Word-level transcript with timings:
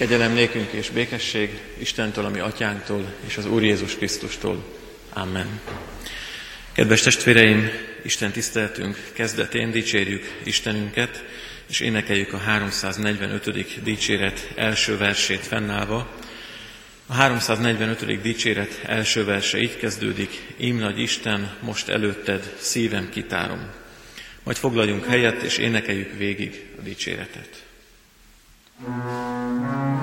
Kegyelem 0.00 0.32
nékünk 0.32 0.72
és 0.72 0.90
békesség 0.90 1.60
Istentől, 1.78 2.24
ami 2.24 2.38
atyánktól 2.38 3.14
és 3.26 3.36
az 3.36 3.46
Úr 3.46 3.62
Jézus 3.62 3.96
Krisztustól. 3.96 4.64
Amen. 5.12 5.60
Kedves 6.72 7.02
testvéreim, 7.02 7.70
Isten 8.02 8.30
tiszteltünk 8.30 9.10
kezdetén 9.12 9.70
dicsérjük 9.70 10.40
Istenünket, 10.44 11.24
és 11.68 11.80
énekeljük 11.80 12.32
a 12.32 12.38
345. 12.38 13.82
dicséret 13.82 14.52
első 14.54 14.96
versét 14.96 15.46
fennállva. 15.46 16.16
A 17.06 17.12
345. 17.12 18.20
dicséret 18.20 18.80
első 18.86 19.24
verse 19.24 19.58
így 19.58 19.76
kezdődik, 19.76 20.42
Ím 20.56 20.76
nagy 20.76 20.98
Isten, 20.98 21.56
most 21.60 21.88
előtted 21.88 22.54
szívem 22.58 23.08
kitárom. 23.08 23.70
Majd 24.42 24.56
foglaljunk 24.56 25.06
helyet, 25.06 25.42
és 25.42 25.58
énekeljük 25.58 26.16
végig 26.16 26.66
a 26.78 26.82
dicséretet. 26.82 27.68
Música 28.82 29.99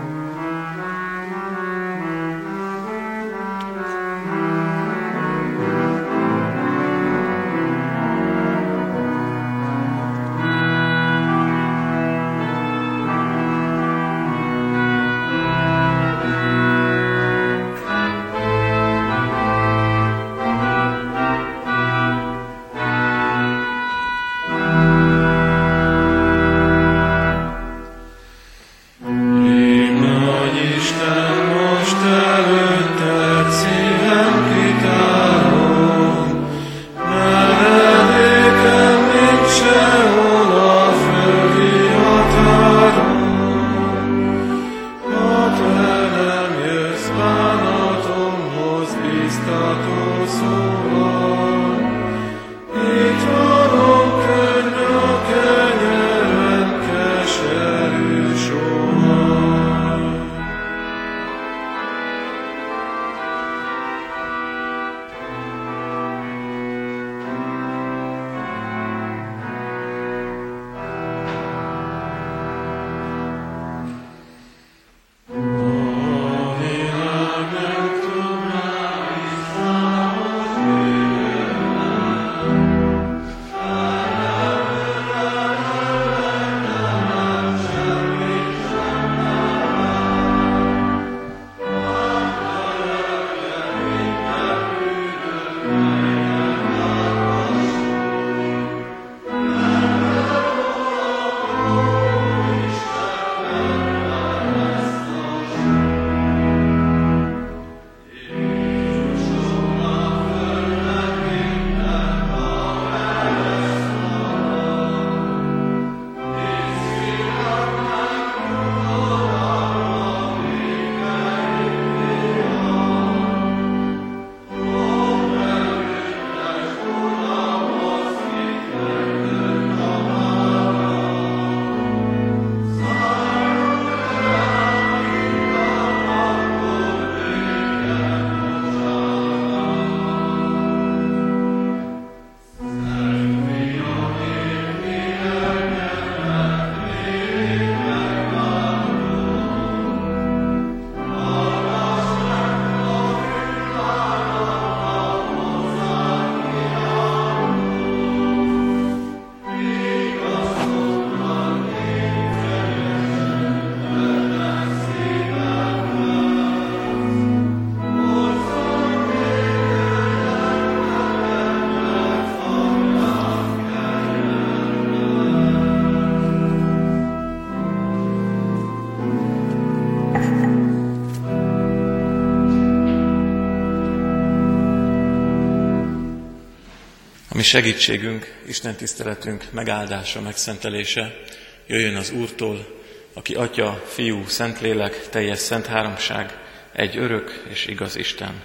segítségünk, 187.48 188.42
Isten 188.46 188.76
tiszteletünk 188.76 189.52
megáldása, 189.52 190.22
megszentelése 190.22 191.22
jöjjön 191.68 191.96
az 191.96 192.12
Úrtól, 192.12 192.82
aki 193.14 193.36
Atya, 193.36 193.84
Fiú, 193.88 194.28
Szentlélek, 194.28 195.10
teljes 195.10 195.40
szent 195.40 195.66
háromság, 195.66 196.38
egy 196.72 196.98
örök 196.98 197.44
és 197.50 197.66
igaz 197.66 197.96
Isten. 197.96 198.44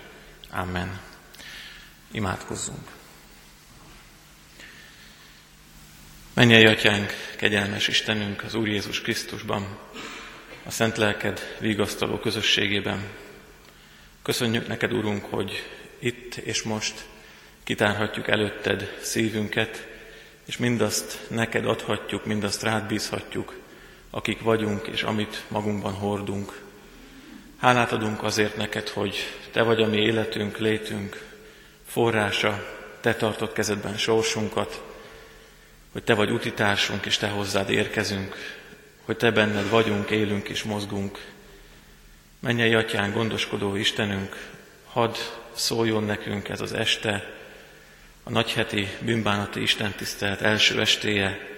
Amen. 0.50 1.00
Imádkozzunk. 2.12 2.88
Mennyei 6.34 6.66
Atyánk, 6.66 7.12
kegyelmes 7.36 7.88
Istenünk 7.88 8.42
az 8.42 8.54
Úr 8.54 8.68
Jézus 8.68 9.00
Krisztusban, 9.00 9.78
a 10.64 10.70
Szent 10.70 10.96
Lelked 10.96 11.56
vigasztaló 11.58 12.18
közösségében. 12.18 13.08
Köszönjük 14.22 14.66
neked, 14.66 14.92
Urunk, 14.92 15.24
hogy 15.24 15.66
itt 15.98 16.34
és 16.34 16.62
most 16.62 17.04
kitárhatjuk 17.62 18.28
előtted 18.28 18.98
szívünket, 19.00 19.86
és 20.44 20.56
mindazt 20.56 21.18
neked 21.28 21.66
adhatjuk, 21.66 22.24
mindazt 22.24 22.62
rád 22.62 22.86
bízhatjuk, 22.86 23.60
akik 24.10 24.40
vagyunk, 24.40 24.86
és 24.86 25.02
amit 25.02 25.42
magunkban 25.48 25.92
hordunk. 25.92 26.60
Hálát 27.58 27.92
adunk 27.92 28.22
azért 28.22 28.56
neked, 28.56 28.88
hogy 28.88 29.16
te 29.52 29.62
vagy 29.62 29.82
a 29.82 29.86
mi 29.86 29.96
életünk, 29.96 30.58
létünk 30.58 31.30
forrása, 31.86 32.80
te 33.00 33.14
tartod 33.14 33.52
kezedben 33.52 33.96
sorsunkat, 33.96 34.82
hogy 35.92 36.02
te 36.02 36.14
vagy 36.14 36.30
utitársunk, 36.30 37.06
és 37.06 37.16
te 37.16 37.28
hozzád 37.28 37.70
érkezünk, 37.70 38.36
hogy 39.04 39.16
te 39.16 39.30
benned 39.30 39.68
vagyunk, 39.68 40.10
élünk 40.10 40.48
és 40.48 40.62
mozgunk. 40.62 41.18
Mennyei 42.40 42.74
atyán, 42.74 43.12
gondoskodó 43.12 43.74
Istenünk, 43.74 44.50
hadd 44.86 45.14
szóljon 45.52 46.04
nekünk 46.04 46.48
ez 46.48 46.60
az 46.60 46.72
este, 46.72 47.41
a 48.22 48.30
nagyheti 48.30 48.88
bűnbánati 49.00 49.62
istentisztelet 49.62 50.40
első 50.40 50.80
estéje 50.80 51.50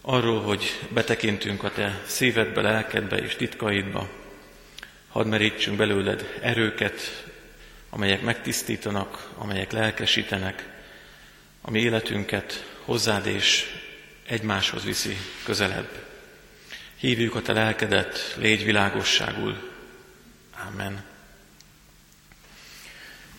arról, 0.00 0.42
hogy 0.42 0.80
betekintünk 0.88 1.62
a 1.62 1.70
te 1.70 2.02
szívedbe, 2.06 2.60
lelkedbe 2.60 3.16
és 3.16 3.36
titkaidba. 3.36 4.08
Hadd 5.08 5.26
merítsünk 5.26 5.76
belőled 5.76 6.38
erőket, 6.42 7.24
amelyek 7.90 8.22
megtisztítanak, 8.22 9.28
amelyek 9.34 9.72
lelkesítenek, 9.72 10.68
ami 11.62 11.80
életünket 11.80 12.74
hozzád 12.84 13.26
és 13.26 13.64
egymáshoz 14.26 14.84
viszi 14.84 15.16
közelebb. 15.44 16.04
Hívjuk 16.96 17.34
a 17.34 17.42
te 17.42 17.52
lelkedet, 17.52 18.34
légy 18.38 18.64
világosságul. 18.64 19.72
Amen. 20.68 21.04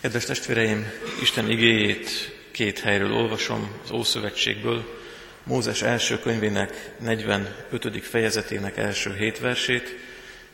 Kedves 0.00 0.24
testvéreim, 0.24 0.92
Isten 1.20 1.50
igéjét 1.50 2.35
két 2.56 2.78
helyről 2.78 3.12
olvasom 3.12 3.80
az 3.84 3.90
Ószövetségből, 3.90 5.00
Mózes 5.42 5.82
első 5.82 6.18
könyvének 6.18 6.94
45. 6.98 8.04
fejezetének 8.04 8.76
első 8.76 9.14
hét 9.14 9.38
versét, 9.38 9.96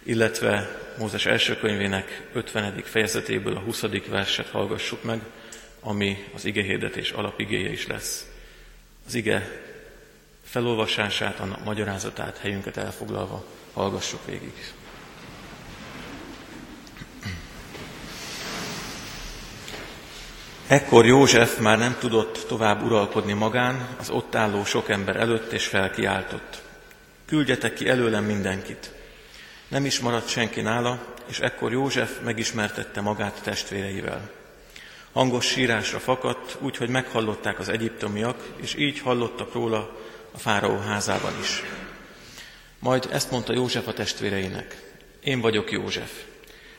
illetve 0.02 0.80
Mózes 0.98 1.26
első 1.26 1.56
könyvének 1.56 2.22
50. 2.32 2.82
fejezetéből 2.84 3.56
a 3.56 3.60
20. 3.60 3.84
verset 4.08 4.48
hallgassuk 4.48 5.02
meg, 5.02 5.20
ami 5.80 6.24
az 6.34 6.44
igehirdetés 6.44 7.10
alapigéje 7.10 7.70
is 7.70 7.86
lesz. 7.86 8.26
Az 9.06 9.14
ige 9.14 9.60
felolvasását, 10.44 11.40
a 11.40 11.58
magyarázatát, 11.64 12.38
helyünket 12.38 12.76
elfoglalva 12.76 13.44
hallgassuk 13.72 14.26
végig. 14.26 14.52
Ekkor 20.72 21.06
József 21.06 21.58
már 21.58 21.78
nem 21.78 21.96
tudott 21.98 22.44
tovább 22.48 22.82
uralkodni 22.82 23.32
magán 23.32 23.88
az 23.98 24.10
ott 24.10 24.34
álló 24.34 24.64
sok 24.64 24.88
ember 24.88 25.16
előtt, 25.16 25.52
és 25.52 25.66
felkiáltott. 25.66 26.62
Küldjetek 27.26 27.74
ki 27.74 27.88
előlem 27.88 28.24
mindenkit. 28.24 28.92
Nem 29.68 29.84
is 29.84 30.00
maradt 30.00 30.28
senki 30.28 30.60
nála, 30.60 31.04
és 31.26 31.38
ekkor 31.38 31.72
József 31.72 32.20
megismertette 32.24 33.00
magát 33.00 33.40
testvéreivel. 33.42 34.30
Hangos 35.12 35.46
sírásra 35.46 35.98
fakadt, 35.98 36.56
úgy, 36.60 36.76
hogy 36.76 36.88
meghallották 36.88 37.58
az 37.58 37.68
egyiptomiak, 37.68 38.48
és 38.56 38.74
így 38.74 39.00
hallottak 39.00 39.52
róla 39.52 39.96
a 40.32 40.38
fáraó 40.38 40.76
házában 40.76 41.32
is. 41.40 41.62
Majd 42.78 43.08
ezt 43.10 43.30
mondta 43.30 43.54
József 43.54 43.86
a 43.86 43.92
testvéreinek. 43.92 44.92
Én 45.20 45.40
vagyok 45.40 45.70
József. 45.70 46.10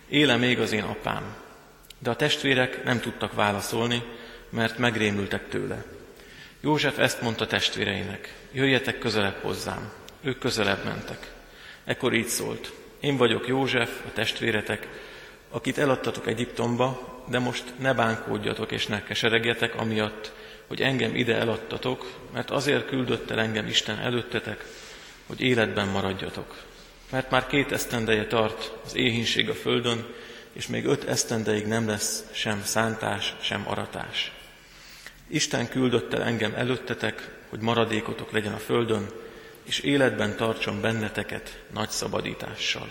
Éle 0.10 0.36
még 0.38 0.60
az 0.60 0.72
én 0.72 0.84
apám. 0.84 1.43
De 2.04 2.10
a 2.10 2.16
testvérek 2.16 2.84
nem 2.84 3.00
tudtak 3.00 3.34
válaszolni, 3.34 4.04
mert 4.50 4.78
megrémültek 4.78 5.50
tőle. 5.50 5.84
József 6.62 6.98
ezt 7.00 7.22
mondta 7.22 7.48
testvéreinek. 7.48 8.34
Jöjjetek 8.52 9.00
közelebb 9.00 9.42
hozzám. 9.42 9.92
Ők 10.22 10.40
közelebb 10.40 10.84
mentek. 10.84 11.32
Ekkor 11.86 12.14
így 12.14 12.28
szólt. 12.28 12.72
Én 13.00 13.18
vagyok 13.18 13.48
József, 13.48 13.90
a 14.08 14.12
testvéretek, 14.14 14.88
akit 15.50 15.78
eladtatok 15.78 16.28
Egyiptomba, 16.28 17.22
de 17.30 17.40
most 17.40 17.64
ne 17.80 17.94
bánkódjatok 17.94 18.72
és 18.72 18.88
ne 18.88 19.04
keseregjetek 19.04 19.76
amiatt, 19.76 20.32
hogy 20.68 20.82
engem 20.82 21.16
ide 21.16 21.36
eladtatok, 21.36 22.20
mert 22.34 22.52
azért 22.52 22.88
küldött 22.88 23.30
el 23.30 23.40
engem 23.40 23.68
Isten 23.68 24.00
előttetek, 24.00 24.66
hogy 25.28 25.42
életben 25.42 25.88
maradjatok. 25.88 26.64
Mert 27.12 27.30
már 27.30 27.48
két 27.48 27.72
esztendeje 27.72 28.28
tart 28.28 28.72
az 28.86 28.96
éhínség 28.96 29.50
a 29.50 29.54
földön, 29.54 30.06
és 30.54 30.68
még 30.68 30.86
öt 30.86 31.04
esztendeig 31.04 31.66
nem 31.66 31.88
lesz 31.88 32.24
sem 32.32 32.64
szántás, 32.64 33.36
sem 33.42 33.64
aratás. 33.68 34.32
Isten 35.28 35.70
küldött 35.70 36.14
el 36.14 36.24
engem 36.24 36.54
előttetek, 36.56 37.30
hogy 37.50 37.60
maradékotok 37.60 38.32
legyen 38.32 38.54
a 38.54 38.58
földön, 38.58 39.10
és 39.64 39.80
életben 39.80 40.36
tartson 40.36 40.82
benneteket 40.82 41.64
nagy 41.74 41.90
szabadítással. 41.90 42.88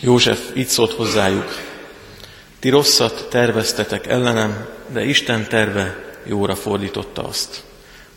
József 0.00 0.56
így 0.56 0.66
szólt 0.66 0.92
hozzájuk, 0.92 1.48
ti 2.58 2.68
rosszat 2.68 3.28
terveztetek 3.30 4.06
ellenem, 4.06 4.68
de 4.88 5.04
Isten 5.04 5.48
terve 5.48 6.14
jóra 6.24 6.54
fordította 6.54 7.24
azt, 7.24 7.64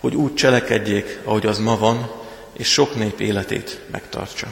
hogy 0.08 0.16
úgy 0.16 0.34
cselekedjék, 0.34 1.20
ahogy 1.24 1.46
az 1.46 1.60
ma 1.60 1.78
van, 1.78 2.12
és 2.54 2.68
sok 2.68 2.96
nép 2.96 3.20
életét 3.20 3.82
megtartsa. 3.92 4.48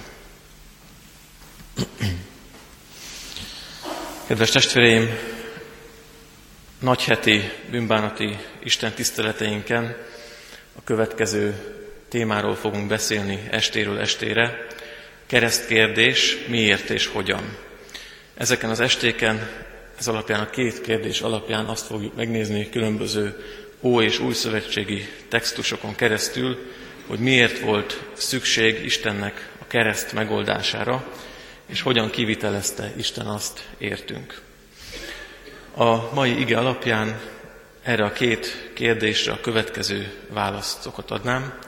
Kedves 4.28 4.50
testvéreim, 4.50 5.10
nagyheti 6.80 7.52
bűnbánati 7.72 8.38
Isten 8.64 8.94
tiszteleteinken 8.94 9.96
a 10.78 10.84
következő 10.84 11.56
témáról 12.10 12.56
fogunk 12.56 12.88
beszélni 12.88 13.48
estéről 13.52 14.00
estére, 14.00 14.68
keresztkérdés, 15.26 16.38
miért 16.48 16.90
és 16.90 17.08
hogyan. 17.08 17.58
Ezeken 18.34 18.70
az 18.70 18.80
estéken, 18.80 19.50
ez 20.00 20.08
alapján 20.08 20.40
a 20.40 20.50
két 20.50 20.82
kérdés 20.82 21.22
alapján 21.22 21.66
azt 21.66 21.86
fogjuk 21.86 22.16
megnézni 22.16 22.70
különböző 22.70 23.44
Ó 23.82 24.02
és 24.02 24.20
Új 24.20 24.34
Szövetségi 24.34 25.08
textusokon 25.30 25.96
keresztül, 25.96 26.58
hogy 27.08 27.20
miért 27.20 27.60
volt 27.60 28.04
szükség 28.14 28.86
Istennek 28.86 29.50
a 29.62 29.68
kereszt 29.68 30.14
megoldására, 30.14 31.08
és 31.66 31.82
hogyan 31.82 32.10
kivitelezte 32.10 32.92
Isten 32.98 33.26
azt 33.26 33.68
értünk. 33.78 34.42
A 35.76 36.14
mai 36.14 36.40
ige 36.40 36.58
alapján 36.58 37.20
erre 37.84 38.04
a 38.04 38.12
két 38.12 38.72
kérdésre 38.74 39.32
a 39.32 39.40
következő 39.42 40.14
válaszokat 40.30 41.12
adnám. 41.12 41.60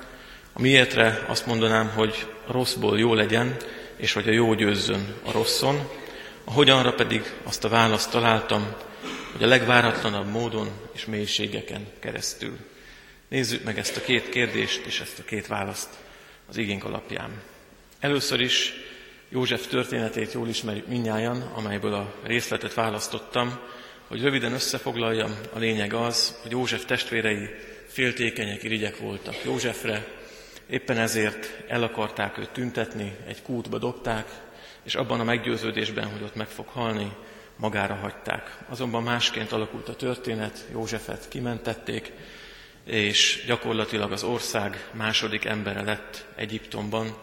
A 0.54 0.62
miértre 0.62 1.25
azt 1.27 1.45
mondanám, 1.45 1.89
hogy 1.89 2.27
a 2.48 2.51
rosszból 2.51 3.00
jó 3.00 3.13
legyen, 3.13 3.56
és 3.98 4.13
hogy 4.13 4.27
a 4.27 4.31
jó 4.31 4.54
győzzön 4.54 5.13
a 5.25 5.31
rosszon. 5.31 5.89
A 6.44 6.51
hogyanra 6.51 6.94
pedig 6.94 7.33
azt 7.44 7.63
a 7.63 7.69
választ 7.69 8.12
találtam, 8.12 8.75
hogy 9.32 9.44
a 9.44 9.48
legváratlanabb 9.48 10.32
módon 10.32 10.72
és 10.94 11.06
mélységeken 11.06 11.88
keresztül. 12.00 12.58
Nézzük 13.28 13.64
meg 13.64 13.78
ezt 13.78 13.98
a 13.98 14.02
két 14.02 14.30
kérdést 14.30 14.86
és 14.86 15.00
ezt 15.00 15.20
a 15.20 15.24
két 15.24 15.48
választ 15.48 15.90
az 16.50 16.58
igénk 16.58 16.84
alapján. 16.84 17.42
Először 18.00 18.40
is 18.40 18.74
József 19.30 19.68
történetét 19.68 20.34
jól 20.34 20.48
ismerjük 20.48 20.88
minnyáján, 20.88 21.42
amelyből 21.42 21.94
a 21.94 22.14
részletet 22.24 22.74
választottam, 22.74 23.60
hogy 24.08 24.22
röviden 24.22 24.54
összefoglaljam, 24.54 25.38
a 25.54 25.60
lényeg 25.60 25.94
az, 25.94 26.40
hogy 26.42 26.52
József 26.52 26.86
testvérei 26.86 27.50
féltékenyek, 27.88 28.64
irigyek 28.64 28.98
voltak 28.98 29.44
Józsefre, 29.44 30.06
Éppen 30.70 30.98
ezért 30.98 31.64
el 31.68 31.84
akarták 31.84 32.38
őt 32.38 32.50
tüntetni, 32.50 33.16
egy 33.28 33.42
kútba 33.42 33.78
dobták, 33.78 34.28
és 34.84 34.96
abban 34.96 35.20
a 35.20 35.24
meggyőződésben, 35.24 36.12
hogy 36.12 36.24
ott 36.24 36.36
meg 36.36 36.48
fog 36.48 36.68
halni, 36.68 37.12
magára 37.57 37.95
hagyták. 37.95 38.57
Azonban 38.69 39.04
másként 39.04 39.51
alakult 39.51 39.89
a 39.89 39.95
történet, 39.95 40.65
Józsefet 40.71 41.27
kimentették, 41.27 42.12
és 42.83 43.44
gyakorlatilag 43.45 44.12
az 44.12 44.24
ország 44.24 44.90
második 44.92 45.45
embere 45.45 45.81
lett 45.81 46.26
Egyiptomban, 46.35 47.18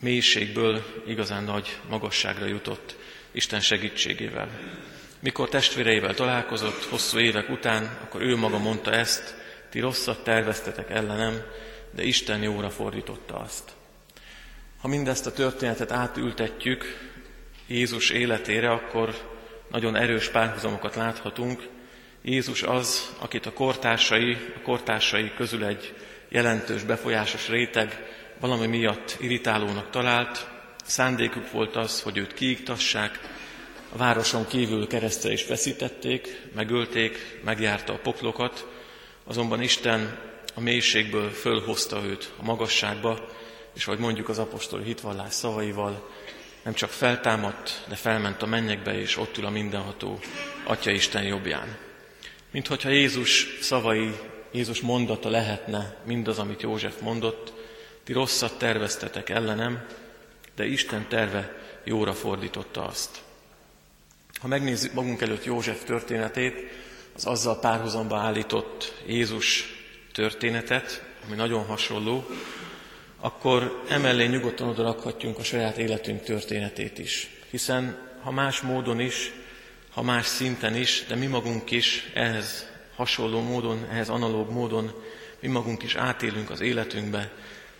mélységből 0.00 1.02
igazán 1.06 1.44
nagy 1.44 1.78
magasságra 1.88 2.46
jutott 2.46 2.96
Isten 3.30 3.60
segítségével. 3.60 4.48
Mikor 5.20 5.48
testvéreivel 5.48 6.14
találkozott 6.14 6.84
hosszú 6.84 7.18
évek 7.18 7.48
után, 7.50 7.98
akkor 8.02 8.22
ő 8.22 8.36
maga 8.36 8.58
mondta 8.58 8.92
ezt, 8.92 9.34
ti 9.70 9.80
rosszat 9.80 10.24
terveztetek 10.24 10.90
ellenem, 10.90 11.42
de 11.90 12.02
Isten 12.02 12.42
jóra 12.42 12.70
fordította 12.70 13.36
azt. 13.36 13.70
Ha 14.80 14.88
mindezt 14.88 15.26
a 15.26 15.32
történetet 15.32 15.92
átültetjük 15.92 17.08
Jézus 17.66 18.10
életére, 18.10 18.70
akkor 18.70 19.37
nagyon 19.70 19.96
erős 19.96 20.28
párhuzamokat 20.28 20.94
láthatunk. 20.94 21.68
Jézus 22.22 22.62
az, 22.62 23.14
akit 23.18 23.46
a 23.46 23.52
kortársai, 23.52 24.36
a 24.56 24.60
kortársai 24.62 25.32
közül 25.36 25.64
egy 25.64 25.94
jelentős, 26.28 26.82
befolyásos 26.82 27.48
réteg 27.48 28.06
valami 28.40 28.66
miatt 28.66 29.16
irritálónak 29.20 29.90
talált. 29.90 30.48
Szándékuk 30.84 31.50
volt 31.50 31.76
az, 31.76 32.02
hogy 32.02 32.18
őt 32.18 32.34
kiiktassák, 32.34 33.20
a 33.92 33.96
városon 33.96 34.46
kívül 34.46 34.86
keresztre 34.86 35.32
is 35.32 35.42
feszítették, 35.42 36.42
megölték, 36.54 37.40
megjárta 37.44 37.92
a 37.92 37.98
poklokat, 37.98 38.66
azonban 39.24 39.62
Isten 39.62 40.18
a 40.54 40.60
mélységből 40.60 41.30
fölhozta 41.30 42.04
őt 42.04 42.32
a 42.40 42.44
magasságba, 42.44 43.28
és 43.74 43.86
ahogy 43.86 43.98
mondjuk 43.98 44.28
az 44.28 44.38
apostoli 44.38 44.84
hitvallás 44.84 45.34
szavaival, 45.34 46.10
nem 46.62 46.74
csak 46.74 46.90
feltámadt, 46.90 47.84
de 47.88 47.94
felment 47.94 48.42
a 48.42 48.46
mennyekbe, 48.46 48.98
és 48.98 49.16
ott 49.16 49.38
ül 49.38 49.46
a 49.46 49.50
mindenható 49.50 50.18
Atya 50.64 50.90
Isten 50.90 51.22
jobbján. 51.22 51.76
Mint 52.50 52.66
hogyha 52.66 52.88
Jézus 52.88 53.58
szavai, 53.60 54.14
Jézus 54.52 54.80
mondata 54.80 55.28
lehetne 55.28 55.96
mindaz, 56.04 56.38
amit 56.38 56.62
József 56.62 57.00
mondott, 57.00 57.52
ti 58.04 58.12
rosszat 58.12 58.58
terveztetek 58.58 59.28
ellenem, 59.28 59.86
de 60.54 60.66
Isten 60.66 61.08
terve 61.08 61.56
jóra 61.84 62.14
fordította 62.14 62.84
azt. 62.84 63.22
Ha 64.40 64.46
megnézzük 64.46 64.92
magunk 64.92 65.20
előtt 65.20 65.44
József 65.44 65.84
történetét, 65.84 66.54
az 67.14 67.26
azzal 67.26 67.58
párhuzamba 67.58 68.18
állított 68.18 68.94
Jézus 69.06 69.64
történetet, 70.12 71.04
ami 71.26 71.36
nagyon 71.36 71.64
hasonló, 71.64 72.26
akkor 73.20 73.82
emellé 73.88 74.26
nyugodtan 74.26 74.68
oda 74.68 74.82
rakhatjunk 74.82 75.38
a 75.38 75.42
saját 75.42 75.78
életünk 75.78 76.22
történetét 76.22 76.98
is. 76.98 77.30
Hiszen 77.50 77.98
ha 78.22 78.30
más 78.30 78.60
módon 78.60 79.00
is, 79.00 79.32
ha 79.90 80.02
más 80.02 80.26
szinten 80.26 80.76
is, 80.76 81.04
de 81.08 81.14
mi 81.14 81.26
magunk 81.26 81.70
is 81.70 82.10
ehhez 82.14 82.66
hasonló 82.96 83.40
módon, 83.40 83.86
ehhez 83.90 84.08
analóg 84.08 84.50
módon 84.50 84.92
mi 85.40 85.48
magunk 85.48 85.82
is 85.82 85.94
átélünk 85.94 86.50
az 86.50 86.60
életünkbe 86.60 87.30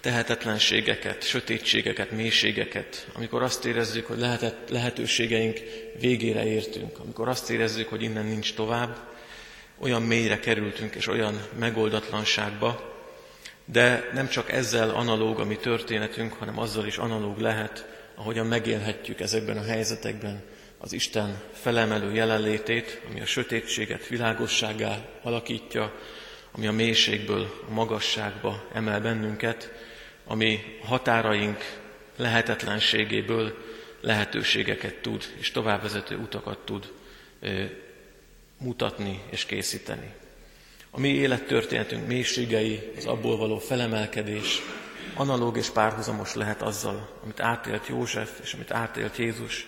tehetetlenségeket, 0.00 1.22
sötétségeket, 1.22 2.10
mélységeket, 2.10 3.08
amikor 3.14 3.42
azt 3.42 3.64
érezzük, 3.64 4.06
hogy 4.06 4.18
lehetett, 4.18 4.68
lehetőségeink 4.68 5.58
végére 6.00 6.46
értünk, 6.46 6.98
amikor 6.98 7.28
azt 7.28 7.50
érezzük, 7.50 7.88
hogy 7.88 8.02
innen 8.02 8.24
nincs 8.24 8.54
tovább, 8.54 8.96
olyan 9.78 10.02
mélyre 10.02 10.38
kerültünk 10.38 10.94
és 10.94 11.06
olyan 11.06 11.46
megoldatlanságba, 11.58 12.97
de 13.72 14.10
nem 14.12 14.28
csak 14.28 14.52
ezzel 14.52 14.90
analóg 14.90 15.40
a 15.40 15.44
mi 15.44 15.56
történetünk, 15.56 16.32
hanem 16.32 16.58
azzal 16.58 16.86
is 16.86 16.98
analóg 16.98 17.38
lehet, 17.38 17.86
ahogyan 18.14 18.46
megélhetjük 18.46 19.20
ezekben 19.20 19.56
a 19.56 19.62
helyzetekben 19.62 20.42
az 20.78 20.92
Isten 20.92 21.40
felemelő 21.52 22.12
jelenlétét, 22.12 23.00
ami 23.10 23.20
a 23.20 23.26
sötétséget 23.26 24.06
világosságá 24.06 24.98
alakítja, 25.22 25.92
ami 26.52 26.66
a 26.66 26.72
mélységből 26.72 27.64
a 27.68 27.72
magasságba 27.72 28.64
emel 28.72 29.00
bennünket, 29.00 29.72
ami 30.24 30.60
határaink 30.82 31.78
lehetetlenségéből 32.16 33.58
lehetőségeket 34.00 34.94
tud, 34.94 35.24
és 35.38 35.50
továbbvezető 35.50 36.16
utakat 36.16 36.58
tud 36.58 36.92
mutatni 38.58 39.22
és 39.30 39.44
készíteni. 39.44 40.14
A 40.90 41.00
mi 41.00 41.08
élettörténetünk 41.08 42.06
mélységei, 42.06 42.92
az 42.96 43.06
abból 43.06 43.36
való 43.36 43.58
felemelkedés 43.58 44.62
analóg 45.14 45.56
és 45.56 45.70
párhuzamos 45.70 46.34
lehet 46.34 46.62
azzal, 46.62 47.08
amit 47.22 47.40
átélt 47.40 47.86
József 47.86 48.40
és 48.42 48.52
amit 48.52 48.70
átélt 48.70 49.16
Jézus, 49.16 49.66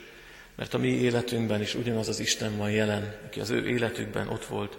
mert 0.56 0.74
a 0.74 0.78
mi 0.78 0.88
életünkben 0.88 1.60
is 1.60 1.74
ugyanaz 1.74 2.08
az 2.08 2.20
Isten 2.20 2.56
van 2.56 2.70
jelen, 2.70 3.16
aki 3.26 3.40
az 3.40 3.50
ő 3.50 3.68
életükben 3.68 4.28
ott 4.28 4.44
volt, 4.44 4.78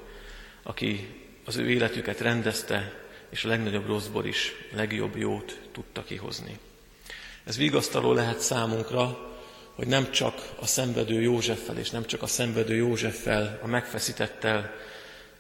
aki 0.63 1.07
az 1.45 1.57
ő 1.57 1.69
életüket 1.69 2.19
rendezte, 2.19 2.93
és 3.29 3.43
a 3.43 3.47
legnagyobb 3.47 3.87
rosszból 3.87 4.25
is 4.25 4.51
a 4.73 4.75
legjobb 4.75 5.17
jót 5.17 5.59
tudta 5.71 6.03
kihozni. 6.03 6.59
Ez 7.43 7.57
vigasztaló 7.57 8.13
lehet 8.13 8.39
számunkra, 8.39 9.29
hogy 9.75 9.87
nem 9.87 10.11
csak 10.11 10.49
a 10.59 10.65
szenvedő 10.65 11.21
Józseffel, 11.21 11.77
és 11.77 11.89
nem 11.89 12.05
csak 12.05 12.21
a 12.21 12.27
szenvedő 12.27 12.75
Józseffel, 12.75 13.59
a 13.63 13.67
megfeszítettel 13.67 14.73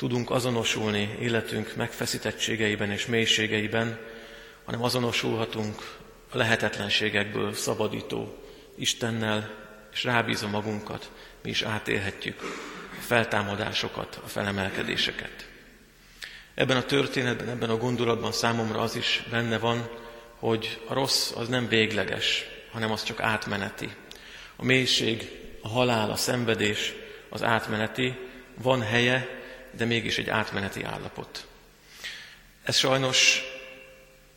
tudunk 0.01 0.29
azonosulni 0.29 1.17
életünk 1.19 1.75
megfeszítettségeiben 1.75 2.91
és 2.91 3.05
mélységeiben, 3.05 3.99
hanem 4.65 4.83
azonosulhatunk 4.83 5.97
a 6.31 6.37
lehetetlenségekből 6.37 7.53
szabadító 7.53 8.37
Istennel, 8.75 9.49
és 9.93 10.03
rábízva 10.03 10.47
magunkat, 10.47 11.11
mi 11.43 11.49
is 11.49 11.61
átélhetjük 11.61 12.41
a 12.99 13.01
feltámadásokat, 13.01 14.19
a 14.23 14.27
felemelkedéseket. 14.27 15.49
Ebben 16.55 16.77
a 16.77 16.85
történetben, 16.85 17.49
ebben 17.49 17.69
a 17.69 17.77
gondolatban 17.77 18.31
számomra 18.31 18.79
az 18.79 18.95
is 18.95 19.23
benne 19.29 19.57
van, 19.57 19.89
hogy 20.39 20.81
a 20.87 20.93
rossz 20.93 21.31
az 21.35 21.47
nem 21.47 21.67
végleges, 21.67 22.45
hanem 22.71 22.91
az 22.91 23.03
csak 23.03 23.19
átmeneti. 23.19 23.89
A 24.55 24.65
mélység, 24.65 25.29
a 25.61 25.67
halál, 25.67 26.11
a 26.11 26.15
szenvedés, 26.15 26.93
az 27.29 27.43
átmeneti, 27.43 28.17
van 28.61 28.81
helye, 28.81 29.39
de 29.77 29.85
mégis 29.85 30.17
egy 30.17 30.29
átmeneti 30.29 30.83
állapot. 30.83 31.47
Ez 32.63 32.75
sajnos 32.75 33.41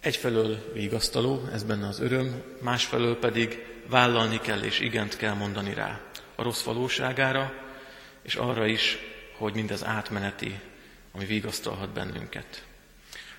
egyfelől 0.00 0.70
vigasztaló, 0.72 1.48
ez 1.52 1.62
benne 1.62 1.88
az 1.88 2.00
öröm, 2.00 2.42
másfelől 2.60 3.18
pedig 3.18 3.66
vállalni 3.86 4.40
kell 4.40 4.62
és 4.62 4.80
igent 4.80 5.16
kell 5.16 5.34
mondani 5.34 5.74
rá 5.74 6.00
a 6.34 6.42
rossz 6.42 6.62
valóságára, 6.62 7.52
és 8.22 8.34
arra 8.34 8.66
is, 8.66 8.98
hogy 9.36 9.54
mindez 9.54 9.84
átmeneti, 9.84 10.60
ami 11.12 11.24
vigasztalhat 11.24 11.92
bennünket. 11.92 12.64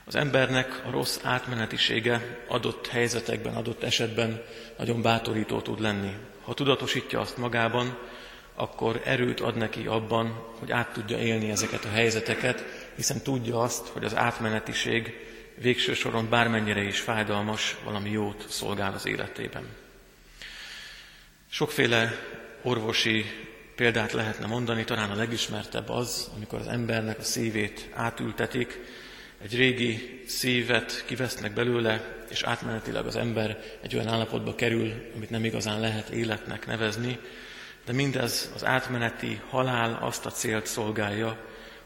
Az 0.05 0.15
embernek 0.15 0.81
a 0.85 0.89
rossz 0.89 1.19
átmenetisége 1.23 2.43
adott 2.47 2.87
helyzetekben, 2.87 3.55
adott 3.55 3.83
esetben 3.83 4.43
nagyon 4.77 5.01
bátorító 5.01 5.61
tud 5.61 5.81
lenni. 5.81 6.15
Ha 6.41 6.53
tudatosítja 6.53 7.19
azt 7.19 7.37
magában, 7.37 7.97
akkor 8.55 9.01
erőt 9.05 9.39
ad 9.39 9.55
neki 9.55 9.85
abban, 9.85 10.43
hogy 10.59 10.71
át 10.71 10.93
tudja 10.93 11.17
élni 11.17 11.50
ezeket 11.50 11.85
a 11.85 11.89
helyzeteket, 11.89 12.63
hiszen 12.95 13.21
tudja 13.21 13.62
azt, 13.62 13.88
hogy 13.88 14.03
az 14.03 14.15
átmenetiség 14.15 15.13
végső 15.55 15.93
soron 15.93 16.29
bármennyire 16.29 16.83
is 16.83 17.00
fájdalmas, 17.00 17.75
valami 17.83 18.09
jót 18.09 18.45
szolgál 18.50 18.93
az 18.93 19.05
életében. 19.05 19.63
Sokféle 21.50 22.12
orvosi 22.62 23.25
példát 23.75 24.12
lehetne 24.12 24.45
mondani, 24.45 24.83
talán 24.83 25.09
a 25.09 25.15
legismertebb 25.15 25.89
az, 25.89 26.31
amikor 26.35 26.59
az 26.59 26.67
embernek 26.67 27.19
a 27.19 27.24
szívét 27.24 27.89
átültetik, 27.93 28.79
egy 29.41 29.55
régi 29.55 30.24
szívet 30.27 31.03
kivesznek 31.05 31.53
belőle, 31.53 32.25
és 32.29 32.43
átmenetileg 32.43 33.05
az 33.05 33.15
ember 33.15 33.63
egy 33.81 33.95
olyan 33.95 34.07
állapotba 34.07 34.55
kerül, 34.55 34.93
amit 35.15 35.29
nem 35.29 35.45
igazán 35.45 35.79
lehet 35.79 36.09
életnek 36.09 36.65
nevezni, 36.65 37.19
de 37.86 37.94
mindez 37.94 38.51
az 38.56 38.65
átmeneti 38.65 39.42
halál 39.50 39.98
azt 40.01 40.25
a 40.25 40.32
célt 40.32 40.65
szolgálja, 40.65 41.38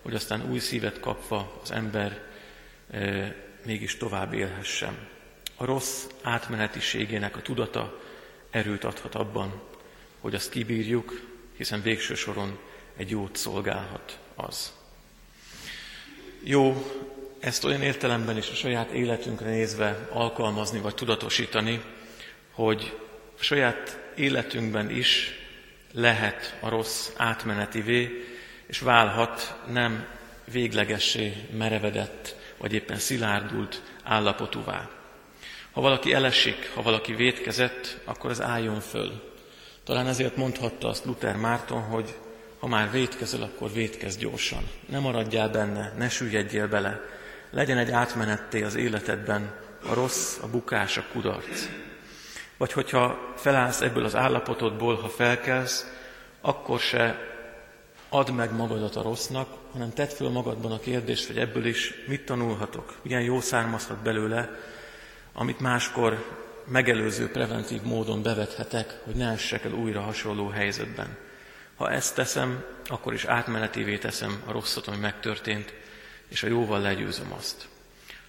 hogy 0.01 0.15
aztán 0.15 0.50
új 0.50 0.60
szívet 0.60 1.00
kapva 1.00 1.60
az 1.62 1.72
ember 1.72 2.22
e, 2.91 3.36
mégis 3.65 3.98
tovább 3.98 4.34
élhessen. 4.34 5.08
A 5.56 5.65
rossz 5.65 6.06
átmenetiségének 6.22 7.38
a 7.38 7.41
tudata 7.41 8.00
erőt 8.50 8.84
adhat 8.84 9.15
abban, 9.15 9.62
hogy 10.20 10.36
azt 10.36 10.50
kibírjuk, 10.50 11.22
hiszen 11.58 11.82
végső 11.82 12.15
soron 12.15 12.60
egy 12.98 13.10
jót 13.10 13.36
szolgálhat 13.36 14.20
az. 14.36 14.74
Jó 16.44 16.86
ezt 17.39 17.63
olyan 17.63 17.82
értelemben 17.82 18.38
is 18.38 18.50
a 18.50 18.53
saját 18.53 18.91
életünkre 18.91 19.50
nézve 19.50 20.08
alkalmazni 20.12 20.79
vagy 20.79 20.96
tudatosítani, 20.96 21.82
hogy 22.51 22.98
a 23.39 23.44
saját 23.44 24.00
életünkben 24.15 24.89
is 24.89 25.38
lehet 25.93 26.58
a 26.60 26.69
rossz 26.69 27.10
átmenetivé, 27.17 28.25
és 28.67 28.79
válhat 28.79 29.55
nem 29.72 30.05
véglegessé 30.51 31.34
merevedett, 31.58 32.36
vagy 32.58 32.74
éppen 32.74 32.98
szilárdult 32.98 33.81
állapotúvá. 34.03 34.89
Ha 35.72 35.81
valaki 35.81 36.13
elesik, 36.13 36.72
ha 36.74 36.81
valaki 36.81 37.13
vétkezett, 37.13 37.98
akkor 38.03 38.29
az 38.29 38.41
álljon 38.41 38.79
föl. 38.79 39.34
Talán 39.84 40.08
ezért 40.08 40.36
mondhatta 40.36 40.88
azt 40.88 41.05
Luther 41.05 41.36
Márton, 41.36 41.81
hogy 41.81 42.15
ha 42.60 42.67
már 42.67 42.91
vétkezel, 42.91 43.41
akkor 43.41 43.72
vétkez 43.74 44.17
gyorsan. 44.17 44.63
Ne 44.86 45.00
maradjál 45.00 45.50
benne, 45.50 45.93
ne 45.98 46.10
süllyedjél 46.10 46.67
bele. 46.67 47.01
Legyen 47.50 47.77
egy 47.77 47.91
átmenetté 47.91 48.63
az 48.63 48.75
életedben 48.75 49.55
a 49.89 49.93
rossz, 49.93 50.38
a 50.41 50.48
bukás, 50.48 50.98
a 50.98 51.03
kudarc. 51.12 51.67
Vagy 52.59 52.71
hogyha 52.71 53.33
felállsz 53.35 53.81
ebből 53.81 54.03
az 54.05 54.15
állapotodból, 54.15 54.95
ha 54.95 55.07
felkelsz, 55.07 55.85
akkor 56.41 56.79
se 56.79 57.19
add 58.09 58.31
meg 58.31 58.55
magadat 58.55 58.95
a 58.95 59.01
rossznak, 59.01 59.47
hanem 59.71 59.93
tedd 59.93 60.07
föl 60.07 60.29
magadban 60.29 60.71
a 60.71 60.79
kérdést, 60.79 61.27
hogy 61.27 61.37
ebből 61.37 61.65
is 61.65 61.93
mit 62.07 62.25
tanulhatok, 62.25 62.95
milyen 63.01 63.21
jó 63.21 63.39
származhat 63.39 63.97
belőle, 63.97 64.49
amit 65.33 65.59
máskor 65.59 66.25
megelőző, 66.67 67.31
preventív 67.31 67.81
módon 67.81 68.23
bevethetek, 68.23 68.99
hogy 69.03 69.15
ne 69.15 69.31
essek 69.31 69.63
el 69.63 69.71
újra 69.71 70.01
hasonló 70.01 70.47
helyzetben. 70.47 71.17
Ha 71.75 71.91
ezt 71.91 72.15
teszem, 72.15 72.63
akkor 72.85 73.13
is 73.13 73.25
átmenetévé 73.25 73.97
teszem 73.97 74.41
a 74.45 74.51
rosszat, 74.51 74.87
ami 74.87 74.97
megtörtént, 74.97 75.73
és 76.27 76.43
a 76.43 76.47
jóval 76.47 76.81
legyőzöm 76.81 77.33
azt. 77.37 77.67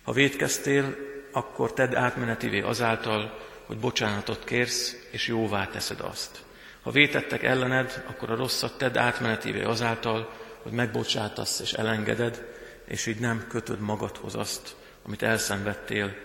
Ha 0.02 0.12
védkeztél, 0.12 0.96
akkor 1.32 1.72
tedd 1.72 1.96
átmenetévé 1.96 2.60
azáltal, 2.60 3.49
hogy 3.71 3.79
bocsánatot 3.79 4.45
kérsz, 4.45 4.97
és 5.11 5.27
jóvá 5.27 5.67
teszed 5.67 6.00
azt. 6.00 6.43
Ha 6.83 6.91
vétettek 6.91 7.43
ellened, 7.43 8.05
akkor 8.07 8.31
a 8.31 8.37
rosszat 8.37 8.79
tedd 8.79 8.99
átmenetévé 8.99 9.62
azáltal, 9.62 10.33
hogy 10.62 10.73
megbocsátasz 10.73 11.61
és 11.61 11.73
elengeded, 11.73 12.47
és 12.85 13.07
így 13.07 13.19
nem 13.19 13.47
kötöd 13.49 13.81
magadhoz 13.81 14.35
azt, 14.35 14.77
amit 15.03 15.23
elszenvedtél, 15.23 16.17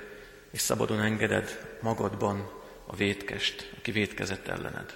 és 0.51 0.61
szabadon 0.61 1.01
engeded 1.01 1.77
magadban 1.81 2.51
a 2.85 2.95
vétkest, 2.95 3.71
aki 3.77 3.91
vétkezett 3.91 4.47
ellened. 4.47 4.93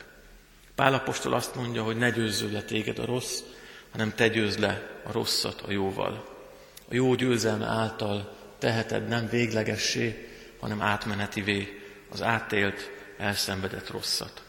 Pálapostól 0.75 1.33
azt 1.33 1.55
mondja, 1.55 1.83
hogy 1.83 1.97
ne 1.97 2.09
győzző 2.09 2.51
le 2.51 2.61
téged 2.61 2.99
a 2.99 3.05
rossz, 3.05 3.39
hanem 3.91 4.13
te 4.15 4.27
győzd 4.27 4.59
le 4.59 5.01
a 5.03 5.11
rosszat 5.11 5.61
a 5.61 5.71
jóval. 5.71 6.25
A 6.89 6.93
jó 6.93 7.15
győzelme 7.15 7.65
által 7.65 8.37
teheted 8.57 9.07
nem 9.07 9.27
véglegessé, 9.27 10.29
hanem 10.59 10.81
átmenetivé 10.81 11.78
az 12.11 12.21
átélt, 12.21 12.91
elszenvedett 13.17 13.89
rosszat. 13.89 14.41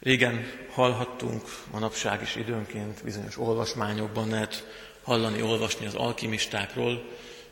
Régen 0.00 0.50
hallhattunk, 0.72 1.42
manapság 1.70 2.22
is 2.22 2.36
időnként 2.36 3.04
bizonyos 3.04 3.38
olvasmányokban 3.38 4.28
lehet 4.28 4.66
hallani, 5.02 5.42
olvasni 5.42 5.86
az 5.86 5.94
alkimistákról. 5.94 7.04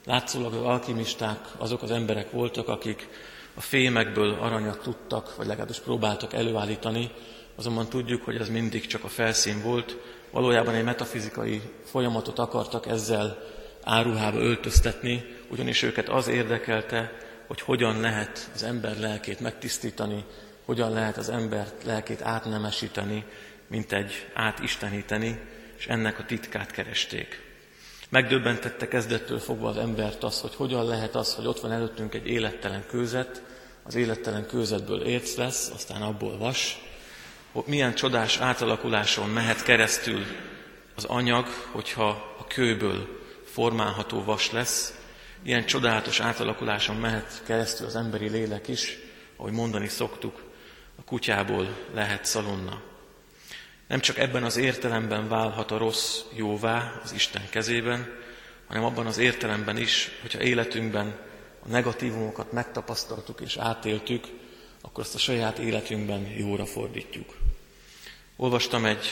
Látszólag 0.04 0.54
az 0.54 0.62
alkimisták 0.62 1.38
azok 1.56 1.82
az 1.82 1.90
emberek 1.90 2.30
voltak, 2.30 2.68
akik 2.68 3.08
a 3.54 3.60
fémekből 3.60 4.32
aranyat 4.32 4.82
tudtak, 4.82 5.36
vagy 5.36 5.46
legalábbis 5.46 5.78
próbáltak 5.78 6.32
előállítani, 6.32 7.10
azonban 7.56 7.88
tudjuk, 7.88 8.24
hogy 8.24 8.36
ez 8.36 8.48
mindig 8.48 8.86
csak 8.86 9.04
a 9.04 9.08
felszín 9.08 9.62
volt, 9.62 9.96
valójában 10.30 10.74
egy 10.74 10.84
metafizikai 10.84 11.62
folyamatot 11.84 12.38
akartak 12.38 12.86
ezzel 12.86 13.38
áruhába 13.82 14.38
öltöztetni, 14.38 15.24
ugyanis 15.50 15.82
őket 15.82 16.08
az 16.08 16.28
érdekelte, 16.28 17.12
hogy 17.48 17.60
hogyan 17.60 18.00
lehet 18.00 18.50
az 18.54 18.62
ember 18.62 18.98
lelkét 18.98 19.40
megtisztítani, 19.40 20.24
hogyan 20.64 20.92
lehet 20.92 21.16
az 21.16 21.28
ember 21.28 21.66
lelkét 21.84 22.22
átnemesíteni, 22.22 23.24
mint 23.66 23.92
egy 23.92 24.26
átisteníteni, 24.34 25.40
és 25.78 25.86
ennek 25.86 26.18
a 26.18 26.24
titkát 26.24 26.70
keresték. 26.70 27.46
Megdöbbentette 28.08 28.88
kezdettől 28.88 29.38
fogva 29.38 29.68
az 29.68 29.76
embert 29.76 30.24
az, 30.24 30.40
hogy 30.40 30.54
hogyan 30.54 30.86
lehet 30.86 31.14
az, 31.14 31.34
hogy 31.34 31.46
ott 31.46 31.60
van 31.60 31.72
előttünk 31.72 32.14
egy 32.14 32.26
élettelen 32.26 32.84
kőzet, 32.86 33.42
az 33.82 33.94
élettelen 33.94 34.46
kőzetből 34.46 35.02
érc 35.02 35.36
lesz, 35.36 35.70
aztán 35.74 36.02
abból 36.02 36.38
vas, 36.38 36.82
hogy 37.52 37.62
milyen 37.66 37.94
csodás 37.94 38.38
átalakuláson 38.38 39.28
mehet 39.28 39.62
keresztül 39.62 40.24
az 40.94 41.04
anyag, 41.04 41.46
hogyha 41.72 42.08
a 42.38 42.46
kőből 42.46 43.20
formálható 43.44 44.24
vas 44.24 44.52
lesz, 44.52 44.97
ilyen 45.42 45.64
csodálatos 45.64 46.20
átalakuláson 46.20 46.96
mehet 46.96 47.42
keresztül 47.46 47.86
az 47.86 47.96
emberi 47.96 48.28
lélek 48.28 48.68
is, 48.68 48.98
ahogy 49.36 49.52
mondani 49.52 49.88
szoktuk, 49.88 50.42
a 50.98 51.04
kutyából 51.04 51.76
lehet 51.94 52.24
szalonna. 52.24 52.82
Nem 53.88 54.00
csak 54.00 54.18
ebben 54.18 54.44
az 54.44 54.56
értelemben 54.56 55.28
válhat 55.28 55.70
a 55.70 55.78
rossz 55.78 56.20
jóvá 56.34 57.00
az 57.02 57.12
Isten 57.12 57.42
kezében, 57.50 58.16
hanem 58.66 58.84
abban 58.84 59.06
az 59.06 59.18
értelemben 59.18 59.76
is, 59.76 60.10
hogyha 60.20 60.40
életünkben 60.40 61.18
a 61.60 61.68
negatívumokat 61.68 62.52
megtapasztaltuk 62.52 63.40
és 63.40 63.56
átéltük, 63.56 64.26
akkor 64.80 65.04
azt 65.04 65.14
a 65.14 65.18
saját 65.18 65.58
életünkben 65.58 66.20
jóra 66.20 66.66
fordítjuk. 66.66 67.36
Olvastam 68.36 68.84
egy 68.84 69.06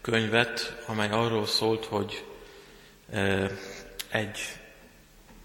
könyvet, 0.00 0.82
amely 0.86 1.10
arról 1.10 1.46
szólt, 1.46 1.84
hogy 1.84 2.24
e, 3.10 3.50
egy 4.10 4.38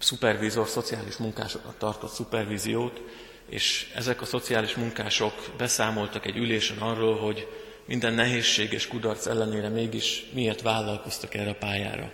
szupervízor 0.02 0.68
szociális 0.68 1.16
munkásoknak 1.16 1.78
tartott 1.78 2.10
szupervíziót, 2.10 3.00
és 3.48 3.92
ezek 3.94 4.20
a 4.20 4.24
szociális 4.24 4.74
munkások 4.74 5.32
beszámoltak 5.56 6.26
egy 6.26 6.36
ülésen 6.36 6.78
arról, 6.78 7.16
hogy 7.16 7.48
minden 7.86 8.14
nehézség 8.14 8.72
és 8.72 8.88
kudarc 8.88 9.26
ellenére 9.26 9.68
mégis 9.68 10.24
miért 10.32 10.62
vállalkoztak 10.62 11.34
erre 11.34 11.50
a 11.50 11.54
pályára. 11.54 12.12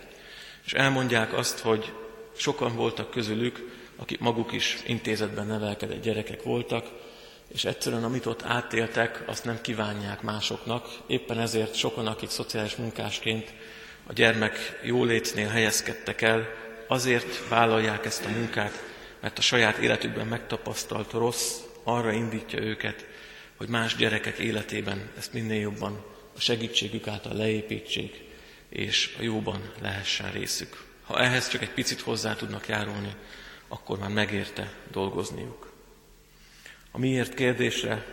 És 0.65 0.73
elmondják 0.73 1.33
azt, 1.33 1.59
hogy 1.59 1.93
sokan 2.37 2.75
voltak 2.75 3.11
közülük, 3.11 3.77
akik 3.95 4.19
maguk 4.19 4.51
is 4.51 4.77
intézetben 4.85 5.47
nevelkedett 5.47 6.01
gyerekek 6.01 6.43
voltak, 6.43 6.85
és 7.53 7.65
egyszerűen 7.65 8.03
amit 8.03 8.25
ott 8.25 8.43
átéltek, 8.43 9.23
azt 9.25 9.45
nem 9.45 9.61
kívánják 9.61 10.21
másoknak. 10.21 10.87
Éppen 11.07 11.39
ezért 11.39 11.75
sokan, 11.75 12.07
akik 12.07 12.29
szociális 12.29 12.75
munkásként 12.75 13.53
a 14.07 14.13
gyermek 14.13 14.79
jólétnél 14.83 15.47
helyezkedtek 15.47 16.21
el, 16.21 16.47
azért 16.89 17.47
vállalják 17.47 18.05
ezt 18.05 18.25
a 18.25 18.29
munkát, 18.29 18.83
mert 19.19 19.37
a 19.37 19.41
saját 19.41 19.77
életükben 19.77 20.27
megtapasztalt 20.27 21.11
rossz 21.11 21.59
arra 21.83 22.11
indítja 22.11 22.59
őket, 22.59 23.05
hogy 23.57 23.67
más 23.67 23.95
gyerekek 23.95 24.37
életében 24.37 25.09
ezt 25.17 25.33
minél 25.33 25.59
jobban 25.59 26.03
a 26.35 26.39
segítségük 26.39 27.07
által 27.07 27.33
leépítsék, 27.33 28.21
és 28.69 29.15
a 29.19 29.21
jóban 29.21 29.71
lehessen 29.81 30.31
részük. 30.31 30.83
Ha 31.03 31.19
ehhez 31.19 31.47
csak 31.47 31.61
egy 31.61 31.73
picit 31.73 32.01
hozzá 32.01 32.35
tudnak 32.35 32.67
járulni, 32.67 33.15
akkor 33.67 33.99
már 33.99 34.09
megérte 34.09 34.73
dolgozniuk. 34.91 35.71
A 36.91 36.97
miért 36.97 37.33
kérdésre 37.33 38.05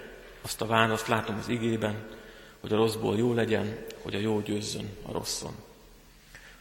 azt 0.42 0.61
a 0.61 0.66
választ 0.66 1.09
látom 1.09 1.37
az 1.38 1.49
igében, 1.49 2.09
hogy 2.61 2.73
a 2.73 2.76
rosszból 2.76 3.16
jó 3.16 3.35
legyen, 3.35 3.85
hogy 4.02 4.14
a 4.14 4.18
jó 4.18 4.40
győzzön 4.40 4.88
a 5.02 5.12
rosszon. 5.12 5.65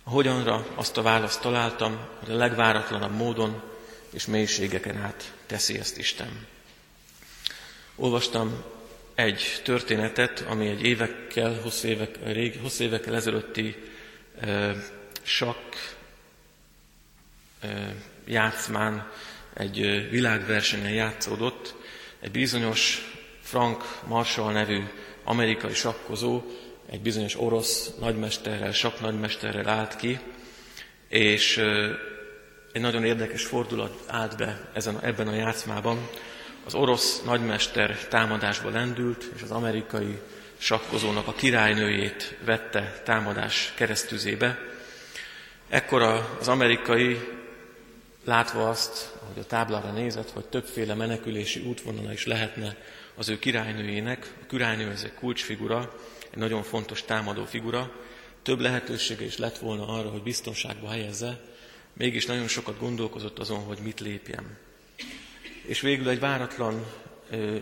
Hogyanra 0.06 0.66
azt 0.76 0.98
a 0.98 1.02
választ 1.02 1.42
találtam, 1.42 2.00
hogy 2.20 2.34
a 2.34 2.38
legváratlanabb 2.38 3.16
módon 3.16 3.62
és 4.10 4.26
mélységeken 4.26 4.98
át 4.98 5.34
teszi 5.46 5.80
ezt 5.80 5.98
Isten. 5.98 6.48
Olvastam 7.96 8.64
egy 9.16 9.62
történetet, 9.64 10.46
ami 10.48 10.68
egy 10.68 10.84
évekkel, 10.84 11.60
hosszú, 11.62 11.88
évek, 11.88 12.18
rég, 12.24 12.60
hosszú 12.62 12.84
évekkel 12.84 13.16
ezelőtti 13.16 13.76
e, 14.40 14.76
sakk 15.22 15.74
e, 17.60 17.96
játszmán, 18.26 19.12
egy 19.54 19.82
e, 19.82 20.00
világversenyen 20.10 20.92
játszódott. 20.92 21.76
Egy 22.20 22.32
bizonyos 22.32 23.12
Frank 23.42 24.00
Marshall 24.08 24.52
nevű 24.52 24.84
amerikai 25.24 25.74
sakkozó 25.74 26.44
egy 26.90 27.02
bizonyos 27.02 27.40
orosz 27.40 27.92
nagymesterrel, 28.00 28.72
sakk 28.72 29.00
nagymesterrel 29.00 29.68
állt 29.68 29.96
ki, 29.96 30.20
és 31.10 31.58
egy 32.72 32.82
nagyon 32.82 33.06
érdekes 33.06 33.46
fordulat 33.46 34.04
állt 34.08 34.38
be 34.38 34.70
ezen, 34.74 35.00
ebben 35.02 35.28
a 35.28 35.34
játszmában. 35.34 36.08
Az 36.66 36.76
orosz 36.76 37.22
nagymester 37.24 37.98
támadásba 38.08 38.70
lendült, 38.70 39.26
és 39.36 39.42
az 39.42 39.52
amerikai 39.52 40.20
sakkozónak 40.58 41.28
a 41.28 41.34
királynőjét 41.34 42.38
vette 42.46 43.02
támadás 43.04 43.74
keresztüzébe. 43.76 44.60
Ekkor 45.70 46.02
az 46.40 46.48
amerikai, 46.48 47.20
látva 48.26 48.70
azt, 48.70 49.14
hogy 49.34 49.44
a 49.44 49.46
táblára 49.46 49.92
nézett, 49.92 50.30
hogy 50.30 50.46
többféle 50.46 50.94
menekülési 50.94 51.60
útvonala 51.60 52.12
is 52.12 52.26
lehetne 52.26 52.76
az 53.16 53.30
ő 53.30 53.40
királynőjének, 53.40 54.34
a 54.42 54.46
királynő 54.46 54.90
ez 54.90 55.04
egy 55.04 55.14
kulcsfigura, 55.14 55.96
egy 56.36 56.42
nagyon 56.42 56.64
fontos 56.64 57.04
támadó 57.04 57.46
figura, 57.46 57.92
több 58.42 58.60
lehetősége 58.60 59.26
is 59.26 59.38
lett 59.38 59.58
volna 59.58 59.88
arra, 59.88 60.10
hogy 60.10 60.24
biztonságba 60.24 60.90
helyezze, 60.90 61.42
mégis 61.94 62.26
nagyon 62.26 62.48
sokat 62.48 62.80
gondolkozott 62.80 63.40
azon, 63.40 63.60
hogy 63.60 63.78
mit 63.84 64.00
lépjem. 64.00 64.58
És 65.62 65.82
végül 65.82 66.10
egy 66.10 66.20
váratlan 66.20 66.86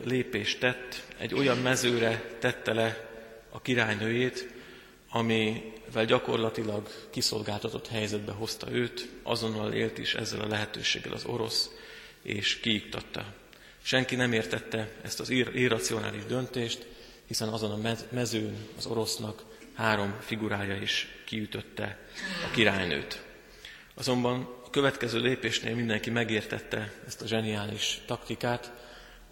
lépést 0.03 0.59
tett, 0.59 1.03
egy 1.17 1.33
olyan 1.33 1.57
mezőre 1.57 2.37
tette 2.39 2.73
le 2.73 3.09
a 3.49 3.61
királynőjét, 3.61 4.47
amivel 5.09 6.05
gyakorlatilag 6.05 6.89
kiszolgáltatott 7.09 7.87
helyzetbe 7.87 8.31
hozta 8.31 8.71
őt, 8.71 9.09
azonnal 9.23 9.73
élt 9.73 9.97
is 9.97 10.13
ezzel 10.13 10.41
a 10.41 10.47
lehetőséggel 10.47 11.13
az 11.13 11.25
orosz, 11.25 11.69
és 12.21 12.59
kiiktatta. 12.59 13.25
Senki 13.81 14.15
nem 14.15 14.33
értette 14.33 14.89
ezt 15.01 15.19
az 15.19 15.29
irracionális 15.29 16.25
döntést, 16.25 16.87
hiszen 17.27 17.49
azon 17.49 17.71
a 17.71 17.93
mezőn 18.09 18.67
az 18.77 18.85
orosznak 18.85 19.43
három 19.73 20.15
figurája 20.19 20.75
is 20.75 21.07
kiütötte 21.25 21.99
a 22.47 22.51
királynőt. 22.51 23.23
Azonban 23.93 24.61
a 24.65 24.69
következő 24.69 25.19
lépésnél 25.19 25.75
mindenki 25.75 26.09
megértette 26.09 26.93
ezt 27.07 27.21
a 27.21 27.27
zseniális 27.27 28.01
taktikát, 28.05 28.71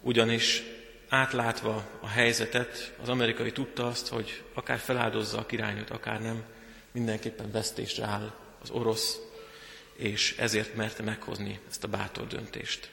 ugyanis 0.00 0.62
átlátva 1.08 1.88
a 2.00 2.08
helyzetet, 2.08 2.94
az 3.02 3.08
amerikai 3.08 3.52
tudta 3.52 3.86
azt, 3.86 4.08
hogy 4.08 4.42
akár 4.54 4.78
feláldozza 4.78 5.38
a 5.38 5.46
királynőt, 5.46 5.90
akár 5.90 6.22
nem, 6.22 6.44
mindenképpen 6.92 7.50
vesztésre 7.50 8.04
áll 8.04 8.32
az 8.62 8.70
orosz, 8.70 9.18
és 9.96 10.34
ezért 10.38 10.74
merte 10.74 11.02
meghozni 11.02 11.60
ezt 11.68 11.84
a 11.84 11.88
bátor 11.88 12.26
döntést. 12.26 12.90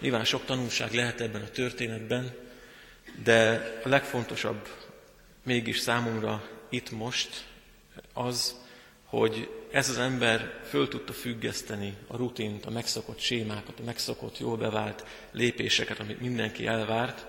Nyilván 0.00 0.24
sok 0.24 0.44
tanulság 0.44 0.92
lehet 0.92 1.20
ebben 1.20 1.42
a 1.42 1.50
történetben, 1.50 2.45
de 3.22 3.72
a 3.84 3.88
legfontosabb 3.88 4.68
mégis 5.42 5.78
számomra 5.78 6.48
itt 6.68 6.90
most 6.90 7.46
az, 8.12 8.54
hogy 9.04 9.50
ez 9.70 9.88
az 9.88 9.98
ember 9.98 10.60
föl 10.68 10.88
tudta 10.88 11.12
függeszteni 11.12 11.96
a 12.06 12.16
rutint, 12.16 12.66
a 12.66 12.70
megszokott 12.70 13.18
sémákat, 13.18 13.80
a 13.80 13.84
megszokott, 13.84 14.38
jól 14.38 14.56
bevált 14.56 15.06
lépéseket, 15.30 15.98
amit 15.98 16.20
mindenki 16.20 16.66
elvárt, 16.66 17.26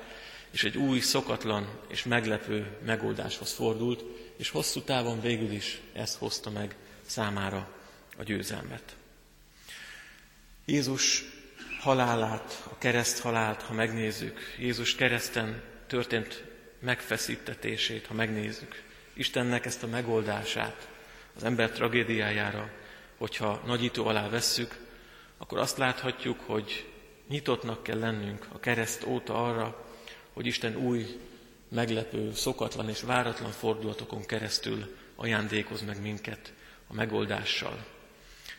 és 0.51 0.63
egy 0.63 0.77
új, 0.77 0.99
szokatlan 0.99 1.79
és 1.87 2.03
meglepő 2.03 2.77
megoldáshoz 2.85 3.51
fordult, 3.51 4.03
és 4.37 4.49
hosszú 4.49 4.81
távon 4.81 5.21
végül 5.21 5.51
is 5.51 5.81
ez 5.93 6.15
hozta 6.15 6.49
meg 6.49 6.75
számára 7.05 7.69
a 8.17 8.23
győzelmet. 8.23 8.95
Jézus 10.65 11.23
halálát, 11.79 12.63
a 12.71 12.77
kereszt 12.77 13.19
halált, 13.19 13.61
ha 13.61 13.73
megnézzük, 13.73 14.39
Jézus 14.59 14.95
kereszten 14.95 15.63
történt 15.87 16.43
megfeszítetését, 16.79 18.05
ha 18.05 18.13
megnézzük, 18.13 18.83
Istennek 19.13 19.65
ezt 19.65 19.83
a 19.83 19.87
megoldását 19.87 20.87
az 21.35 21.43
ember 21.43 21.71
tragédiájára, 21.71 22.69
hogyha 23.17 23.61
nagyító 23.65 24.05
alá 24.05 24.29
vesszük, 24.29 24.77
akkor 25.37 25.57
azt 25.57 25.77
láthatjuk, 25.77 26.39
hogy 26.45 26.85
nyitottnak 27.27 27.83
kell 27.83 27.99
lennünk 27.99 28.47
a 28.51 28.59
kereszt 28.59 29.05
óta 29.05 29.45
arra, 29.45 29.85
hogy 30.33 30.45
Isten 30.45 30.75
új, 30.75 31.19
meglepő, 31.69 32.33
szokatlan 32.33 32.89
és 32.89 33.01
váratlan 33.01 33.51
fordulatokon 33.51 34.25
keresztül 34.25 34.95
ajándékoz 35.15 35.81
meg 35.81 36.01
minket 36.01 36.53
a 36.87 36.93
megoldással. 36.93 37.85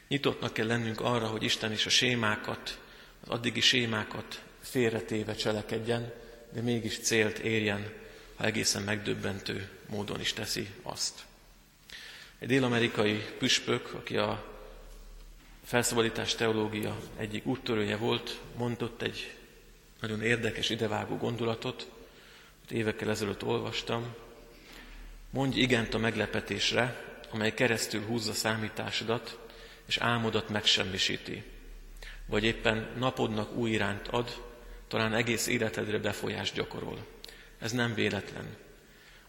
Nyitottnak 0.08 0.52
kell 0.52 0.66
lennünk 0.66 1.00
arra, 1.00 1.26
hogy 1.26 1.42
Isten 1.42 1.72
is 1.72 1.86
a 1.86 1.90
sémákat, 1.90 2.78
az 3.20 3.28
addigi 3.28 3.60
sémákat 3.60 4.42
félretéve 4.60 5.34
cselekedjen, 5.34 6.12
de 6.52 6.60
mégis 6.60 6.98
célt 6.98 7.38
érjen, 7.38 7.92
ha 8.36 8.44
egészen 8.44 8.82
megdöbbentő 8.82 9.68
módon 9.88 10.20
is 10.20 10.32
teszi 10.32 10.68
azt. 10.82 11.24
Egy 12.38 12.48
dél-amerikai 12.48 13.24
püspök, 13.38 13.94
aki 13.94 14.16
a 14.16 14.56
felszabadítás 15.64 16.34
teológia 16.34 16.98
egyik 17.16 17.46
úttörője 17.46 17.96
volt, 17.96 18.40
mondott 18.56 19.02
egy 19.02 19.34
nagyon 20.00 20.22
érdekes, 20.22 20.70
idevágó 20.70 21.16
gondolatot, 21.16 21.90
évekkel 22.70 23.10
ezelőtt 23.10 23.44
olvastam. 23.44 24.14
Mondj 25.30 25.60
igent 25.60 25.94
a 25.94 25.98
meglepetésre, 25.98 27.04
amely 27.30 27.54
keresztül 27.54 28.02
húzza 28.02 28.32
számításodat, 28.32 29.38
és 29.86 29.96
álmodat 29.96 30.48
megsemmisíti. 30.48 31.42
Vagy 32.26 32.44
éppen 32.44 32.88
napodnak 32.98 33.54
új 33.54 33.70
irányt 33.70 34.08
ad, 34.08 34.47
talán 34.88 35.14
egész 35.14 35.46
életedre 35.46 35.98
befolyást 35.98 36.54
gyakorol. 36.54 37.06
Ez 37.58 37.72
nem 37.72 37.94
véletlen. 37.94 38.56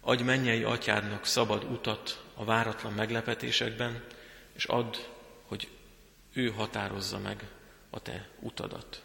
Adj 0.02 0.24
mennyei 0.24 0.64
atyádnak 0.64 1.26
szabad 1.26 1.64
utat 1.64 2.24
a 2.34 2.44
váratlan 2.44 2.94
meglepetésekben, 2.94 4.04
és 4.54 4.66
add, 4.66 4.96
hogy 5.48 5.68
ő 6.34 6.48
határozza 6.50 7.20
meg 7.20 7.44
a 7.90 8.00
te 8.00 8.28
utadat. 8.40 9.02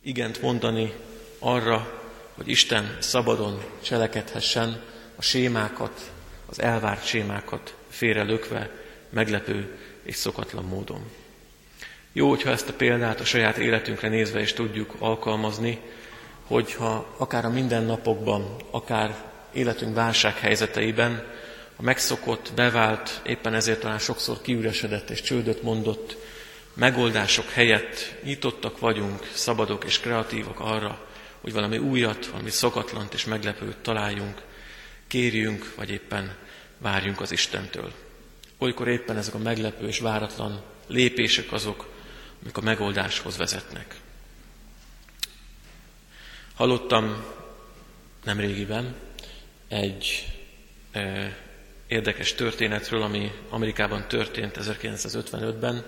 Igent 0.00 0.42
mondani 0.42 0.92
arra, 1.38 2.02
hogy 2.34 2.48
Isten 2.48 2.96
szabadon 3.00 3.64
cselekedhessen 3.82 4.82
a 5.16 5.22
sémákat, 5.22 6.12
az 6.46 6.60
elvárt 6.60 7.06
sémákat 7.06 7.76
félrelökve, 7.88 8.70
meglepő 9.10 9.78
és 10.02 10.14
szokatlan 10.14 10.64
módon. 10.64 11.10
Jó, 12.16 12.28
hogyha 12.28 12.50
ezt 12.50 12.68
a 12.68 12.72
példát 12.72 13.20
a 13.20 13.24
saját 13.24 13.56
életünkre 13.56 14.08
nézve 14.08 14.40
is 14.40 14.52
tudjuk 14.52 14.94
alkalmazni, 14.98 15.80
hogyha 16.46 17.14
akár 17.16 17.44
a 17.44 17.50
mindennapokban, 17.50 18.56
akár 18.70 19.14
életünk 19.52 19.94
válsághelyzeteiben 19.94 21.26
a 21.76 21.82
megszokott, 21.82 22.52
bevált, 22.54 23.20
éppen 23.26 23.54
ezért 23.54 23.80
talán 23.80 23.98
sokszor 23.98 24.40
kiüresedett 24.40 25.10
és 25.10 25.22
csődöt 25.22 25.62
mondott 25.62 26.16
megoldások 26.74 27.50
helyett 27.50 28.14
nyitottak 28.22 28.78
vagyunk, 28.78 29.30
szabadok 29.32 29.84
és 29.84 30.00
kreatívak 30.00 30.60
arra, 30.60 31.06
hogy 31.40 31.52
valami 31.52 31.78
újat, 31.78 32.26
valami 32.26 32.50
szokatlant 32.50 33.14
és 33.14 33.24
meglepőt 33.24 33.76
találjunk, 33.76 34.42
kérjünk, 35.06 35.72
vagy 35.76 35.90
éppen 35.90 36.36
várjunk 36.78 37.20
az 37.20 37.32
Istentől. 37.32 37.92
Olykor 38.58 38.88
éppen 38.88 39.16
ezek 39.16 39.34
a 39.34 39.38
meglepő 39.38 39.86
és 39.86 39.98
váratlan 39.98 40.62
lépések 40.86 41.52
azok, 41.52 41.92
amik 42.44 42.56
a 42.56 42.60
megoldáshoz 42.60 43.36
vezetnek. 43.36 43.94
Hallottam 46.54 47.24
nemrégiben 48.24 48.94
egy 49.68 50.32
e, 50.92 51.36
érdekes 51.86 52.34
történetről, 52.34 53.02
ami 53.02 53.32
Amerikában 53.48 54.08
történt 54.08 54.58
1955-ben. 54.60 55.84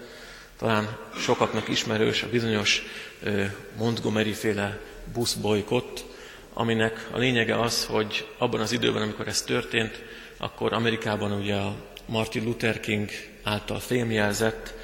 Talán 0.58 0.96
sokaknak 1.18 1.68
ismerős 1.68 2.22
a 2.22 2.28
bizonyos 2.28 2.82
e, 3.22 3.54
Montgomery-féle 3.76 4.80
buszbolykott, 5.12 6.04
aminek 6.52 7.08
a 7.10 7.18
lényege 7.18 7.60
az, 7.60 7.84
hogy 7.84 8.28
abban 8.38 8.60
az 8.60 8.72
időben, 8.72 9.02
amikor 9.02 9.28
ez 9.28 9.42
történt, 9.42 10.02
akkor 10.36 10.72
Amerikában 10.72 11.32
ugye 11.32 11.54
a 11.54 11.76
Martin 12.06 12.44
Luther 12.44 12.80
King 12.80 13.10
által 13.42 13.80
fémjelzett 13.80 14.74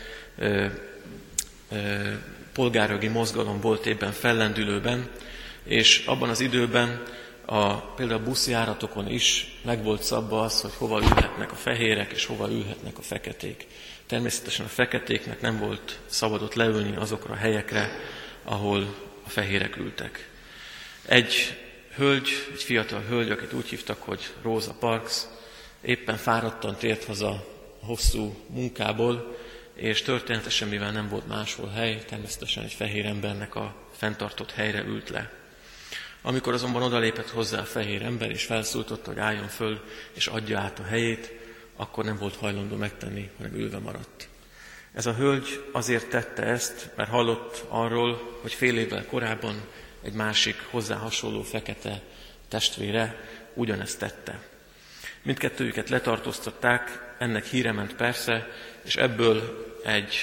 polgárjogi 2.53 3.09
mozgalom 3.09 3.61
volt 3.61 3.87
éppen 3.87 4.13
fellendülőben, 4.13 5.11
és 5.65 6.05
abban 6.07 6.29
az 6.29 6.41
időben 6.41 7.03
a, 7.45 7.77
például 7.77 8.21
a 8.21 8.25
buszjáratokon 8.25 9.09
is 9.09 9.59
meg 9.65 9.83
volt 9.83 10.03
szabva 10.03 10.41
az, 10.41 10.61
hogy 10.61 10.75
hova 10.75 10.99
ülhetnek 10.99 11.53
a 11.53 11.55
fehérek, 11.55 12.13
és 12.13 12.27
hova 12.27 12.51
ülhetnek 12.51 12.99
a 12.99 13.03
feketék. 13.03 13.67
Természetesen 14.07 14.65
a 14.65 14.69
feketéknek 14.69 15.41
nem 15.41 15.59
volt 15.59 15.99
szabadott 16.07 16.55
leülni 16.55 16.97
azokra 16.97 17.33
a 17.33 17.37
helyekre, 17.37 17.91
ahol 18.45 18.95
a 19.25 19.29
fehérek 19.29 19.77
ültek. 19.77 20.29
Egy 21.07 21.57
hölgy, 21.97 22.29
egy 22.53 22.63
fiatal 22.63 23.03
hölgy, 23.09 23.31
akit 23.31 23.53
úgy 23.53 23.69
hívtak, 23.69 24.03
hogy 24.03 24.21
Rosa 24.43 24.75
Parks, 24.79 25.23
éppen 25.81 26.17
fáradtan 26.17 26.77
tért 26.77 27.05
haza 27.05 27.47
hosszú 27.81 28.35
munkából, 28.47 29.37
és 29.75 30.03
történetesen, 30.03 30.69
mivel 30.69 30.93
nem 30.93 31.09
volt 31.09 31.29
máshol 31.29 31.69
hely, 31.69 32.05
természetesen 32.09 32.65
egy 32.65 32.73
fehér 32.73 33.07
embernek 33.07 33.55
a 33.55 33.75
fenntartott 33.97 34.51
helyre 34.51 34.83
ült 34.83 35.09
le. 35.09 35.31
Amikor 36.23 36.53
azonban 36.53 36.83
odalépett 36.83 37.31
hozzá 37.31 37.59
a 37.59 37.65
fehér 37.65 38.03
ember, 38.03 38.31
és 38.31 38.45
felszólította, 38.45 39.11
hogy 39.11 39.19
álljon 39.19 39.49
föl, 39.49 39.85
és 40.13 40.27
adja 40.27 40.59
át 40.59 40.79
a 40.79 40.85
helyét, 40.85 41.33
akkor 41.77 42.05
nem 42.05 42.17
volt 42.17 42.37
hajlandó 42.37 42.77
megtenni, 42.77 43.31
hanem 43.37 43.55
ülve 43.55 43.79
maradt. 43.79 44.29
Ez 44.95 45.07
a 45.07 45.15
hölgy 45.15 45.65
azért 45.73 46.09
tette 46.09 46.43
ezt, 46.43 46.91
mert 46.97 47.11
hallott 47.11 47.65
arról, 47.69 48.39
hogy 48.43 48.53
fél 48.53 48.79
évvel 48.79 49.07
korábban 49.07 49.61
egy 50.03 50.13
másik 50.13 50.57
hozzá 50.71 50.97
hasonló 50.97 51.43
fekete 51.43 52.03
testvére 52.49 53.17
ugyanezt 53.55 53.99
tette. 53.99 54.41
Mindkettőjüket 55.23 55.89
letartóztatták, 55.89 57.15
ennek 57.19 57.45
híre 57.45 57.73
ment 57.73 57.97
persze, 57.97 58.49
és 58.85 58.97
ebből 58.97 59.67
egy 59.85 60.15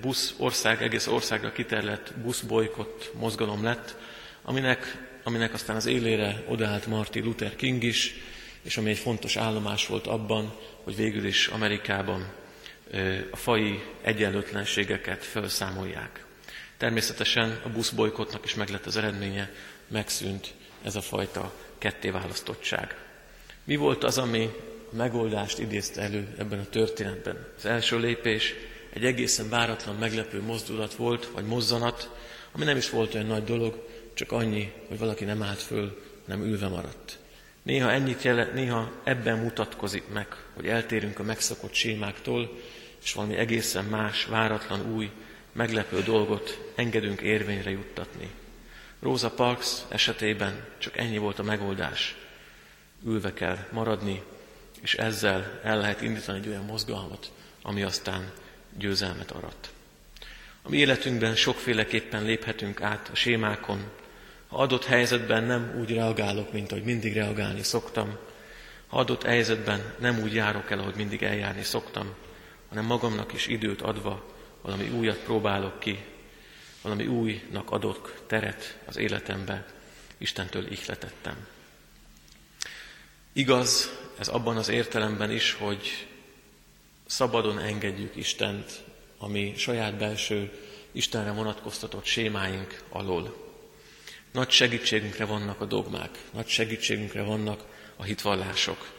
busz 0.00 0.34
ország, 0.38 0.82
egész 0.82 1.06
országra 1.06 1.52
kiterlett 1.52 2.12
buszbolykott 2.22 3.10
mozgalom 3.14 3.62
lett, 3.62 3.96
aminek, 4.42 5.08
aminek 5.22 5.54
aztán 5.54 5.76
az 5.76 5.86
élére 5.86 6.44
odaállt 6.48 6.86
Martin 6.86 7.24
Luther 7.24 7.56
King 7.56 7.82
is, 7.82 8.14
és 8.62 8.76
ami 8.76 8.90
egy 8.90 8.98
fontos 8.98 9.36
állomás 9.36 9.86
volt 9.86 10.06
abban, 10.06 10.54
hogy 10.82 10.96
végül 10.96 11.24
is 11.24 11.46
Amerikában 11.46 12.32
a 13.30 13.36
fai 13.36 13.82
egyenlőtlenségeket 14.02 15.24
felszámolják. 15.24 16.24
Természetesen 16.76 17.60
a 17.64 17.68
buszbolykotnak 17.68 18.44
is 18.44 18.54
meglett 18.54 18.86
az 18.86 18.96
eredménye, 18.96 19.50
megszűnt 19.88 20.54
ez 20.82 20.96
a 20.96 21.00
fajta 21.00 21.54
kettéválasztottság. 21.78 22.96
Mi 23.64 23.76
volt 23.76 24.04
az, 24.04 24.18
ami 24.18 24.50
megoldást 24.92 25.58
idézte 25.58 26.00
elő 26.00 26.34
ebben 26.38 26.58
a 26.58 26.68
történetben? 26.68 27.46
Az 27.56 27.64
első 27.64 27.98
lépés 27.98 28.54
egy 28.92 29.04
egészen 29.04 29.48
váratlan, 29.48 29.96
meglepő 29.96 30.42
mozdulat 30.42 30.94
volt, 30.94 31.28
vagy 31.34 31.44
mozzanat, 31.44 32.10
ami 32.52 32.64
nem 32.64 32.76
is 32.76 32.90
volt 32.90 33.14
olyan 33.14 33.26
nagy 33.26 33.44
dolog, 33.44 33.88
csak 34.14 34.32
annyi, 34.32 34.72
hogy 34.88 34.98
valaki 34.98 35.24
nem 35.24 35.42
állt 35.42 35.62
föl, 35.62 36.02
nem 36.24 36.42
ülve 36.42 36.68
maradt. 36.68 37.18
Néha 37.62 37.90
ennyit 37.90 38.22
jele, 38.22 38.50
néha 38.54 38.92
ebben 39.04 39.38
mutatkozik 39.38 40.08
meg, 40.12 40.26
hogy 40.54 40.66
eltérünk 40.66 41.18
a 41.18 41.22
megszokott 41.22 41.72
sémáktól, 41.72 42.58
és 43.02 43.12
valami 43.12 43.36
egészen 43.36 43.84
más, 43.84 44.24
váratlan, 44.24 44.94
új, 44.94 45.10
meglepő 45.52 46.02
dolgot 46.02 46.72
engedünk 46.74 47.20
érvényre 47.20 47.70
juttatni. 47.70 48.30
Rosa 49.00 49.30
Parks 49.30 49.68
esetében 49.88 50.64
csak 50.78 50.96
ennyi 50.96 51.18
volt 51.18 51.38
a 51.38 51.42
megoldás. 51.42 52.16
Ülve 53.04 53.32
kell 53.32 53.58
maradni, 53.70 54.22
és 54.82 54.94
ezzel 54.94 55.60
el 55.62 55.80
lehet 55.80 56.00
indítani 56.00 56.38
egy 56.38 56.48
olyan 56.48 56.64
mozgalmat, 56.64 57.32
ami 57.62 57.82
aztán 57.82 58.32
győzelmet 58.78 59.30
arat. 59.30 59.72
A 60.62 60.68
mi 60.68 60.76
életünkben 60.76 61.36
sokféleképpen 61.36 62.24
léphetünk 62.24 62.82
át 62.82 63.08
a 63.12 63.14
sémákon. 63.14 63.90
Ha 64.48 64.56
adott 64.56 64.84
helyzetben 64.84 65.44
nem 65.44 65.74
úgy 65.80 65.92
reagálok, 65.92 66.52
mint 66.52 66.72
ahogy 66.72 66.84
mindig 66.84 67.14
reagálni 67.14 67.62
szoktam, 67.62 68.18
ha 68.86 68.98
adott 68.98 69.22
helyzetben 69.22 69.94
nem 69.98 70.20
úgy 70.20 70.34
járok 70.34 70.70
el, 70.70 70.78
ahogy 70.78 70.94
mindig 70.94 71.22
eljárni 71.22 71.62
szoktam, 71.62 72.14
hanem 72.68 72.84
magamnak 72.84 73.32
is 73.32 73.46
időt 73.46 73.82
adva 73.82 74.26
valami 74.62 74.88
újat 74.88 75.18
próbálok 75.18 75.80
ki, 75.80 76.04
valami 76.82 77.06
újnak 77.06 77.70
adok 77.70 78.22
teret 78.26 78.78
az 78.84 78.96
életembe, 78.96 79.66
Istentől 80.18 80.66
ihletettem. 80.70 81.46
Igaz, 83.32 83.90
ez 84.18 84.28
abban 84.28 84.56
az 84.56 84.68
értelemben 84.68 85.30
is, 85.30 85.52
hogy 85.52 86.06
szabadon 87.06 87.58
engedjük 87.58 88.16
Istent, 88.16 88.82
ami 89.18 89.54
saját 89.56 89.96
belső 89.96 90.52
Istenre 90.92 91.30
vonatkoztatott 91.30 92.04
sémáink 92.04 92.82
alól. 92.88 93.50
Nagy 94.32 94.50
segítségünkre 94.50 95.24
vannak 95.24 95.60
a 95.60 95.64
dogmák, 95.64 96.18
nagy 96.32 96.48
segítségünkre 96.48 97.22
vannak 97.22 97.64
a 97.96 98.02
hitvallások. 98.02 98.92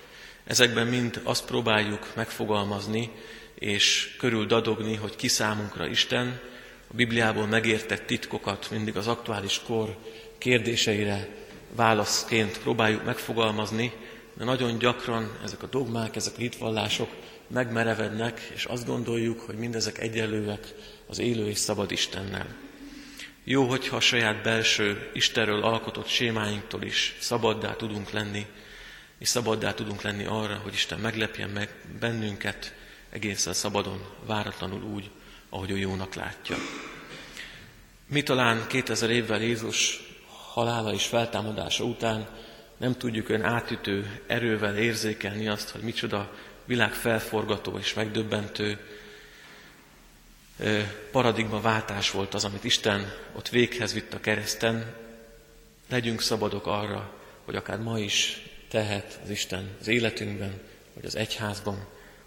Ezekben 0.44 0.88
mind 0.88 1.22
azt 1.24 1.46
próbáljuk 1.46 2.16
megfogalmazni, 2.16 3.12
és 3.54 4.16
körül 4.20 4.46
dadogni, 4.46 4.96
hogy 4.96 5.16
ki 5.16 5.28
számunkra 5.28 5.88
Isten, 5.88 6.40
a 6.88 6.94
Bibliából 6.96 7.48
megértett 7.48 8.06
titkokat 8.06 8.70
mindig 8.72 8.98
az 8.98 9.08
aktuális 9.08 9.62
kor 9.66 9.98
kérdéseire 10.38 11.28
válaszként 11.76 12.60
próbáljuk 12.60 13.04
megfogalmazni, 13.04 13.92
de 14.34 14.44
nagyon 14.44 14.78
gyakran 14.78 15.38
ezek 15.44 15.64
a 15.64 15.68
dogmák, 15.68 16.16
ezek 16.16 16.34
a 16.36 16.40
hitvallások 16.40 17.10
megmerevednek, 17.48 18.52
és 18.54 18.66
azt 18.66 18.86
gondoljuk, 18.86 19.40
hogy 19.40 19.56
mindezek 19.56 19.98
egyenlőek 19.98 20.74
az 21.08 21.20
élő 21.20 21.48
és 21.48 21.58
szabad 21.58 21.92
Istennel. 21.92 22.48
Jó, 23.44 23.64
hogyha 23.64 23.96
a 23.96 24.00
saját 24.00 24.44
belső 24.44 25.10
Istenről 25.14 25.64
alkotott 25.64 26.08
sémáinktól 26.08 26.84
is 26.84 27.16
szabaddá 27.20 27.76
tudunk 27.76 28.10
lenni, 28.12 28.46
és 29.18 29.28
szabaddá 29.28 29.74
tudunk 29.74 30.02
lenni 30.02 30.26
arra, 30.26 30.60
hogy 30.64 30.74
Isten 30.74 31.00
meglepjen 31.00 31.50
meg 31.50 31.70
bennünket 32.00 32.74
egészen 33.10 33.54
szabadon, 33.54 34.06
váratlanul 34.26 34.84
úgy, 34.84 35.10
ahogy 35.50 35.72
ő 35.72 35.78
jónak 35.78 36.14
látja. 36.14 36.58
Mi 38.08 38.24
talán 38.24 38.68
2000 38.68 39.10
évvel 39.10 39.42
Jézus 39.42 40.02
halála 40.54 40.94
és 40.94 41.06
feltámadása 41.06 41.84
után 41.84 42.28
nem 42.78 42.98
tudjuk 42.98 43.30
ön 43.30 43.44
átütő 43.44 44.20
erővel 44.28 44.78
érzékelni 44.78 45.48
azt, 45.48 45.70
hogy 45.70 45.82
micsoda 45.82 46.34
világ 46.66 46.94
felforgató 46.94 47.78
és 47.78 47.94
megdöbbentő 47.94 48.80
paradigmaváltás 51.12 52.12
volt 52.12 52.34
az, 52.34 52.46
amit 52.46 52.64
Isten 52.64 53.14
ott 53.34 53.50
véghez 53.50 53.94
vitt 53.94 54.14
a 54.14 54.20
kereszten. 54.20 54.96
Legyünk 55.90 56.22
szabadok 56.22 56.68
arra, 56.68 57.14
hogy 57.46 57.56
akár 57.56 57.80
ma 57.80 58.00
is 58.00 58.44
tehet 58.70 59.20
az 59.24 59.30
Isten 59.30 59.70
az 59.80 59.88
életünkben, 59.88 60.62
vagy 60.94 61.06
az 61.06 61.16
egyházban 61.16 61.86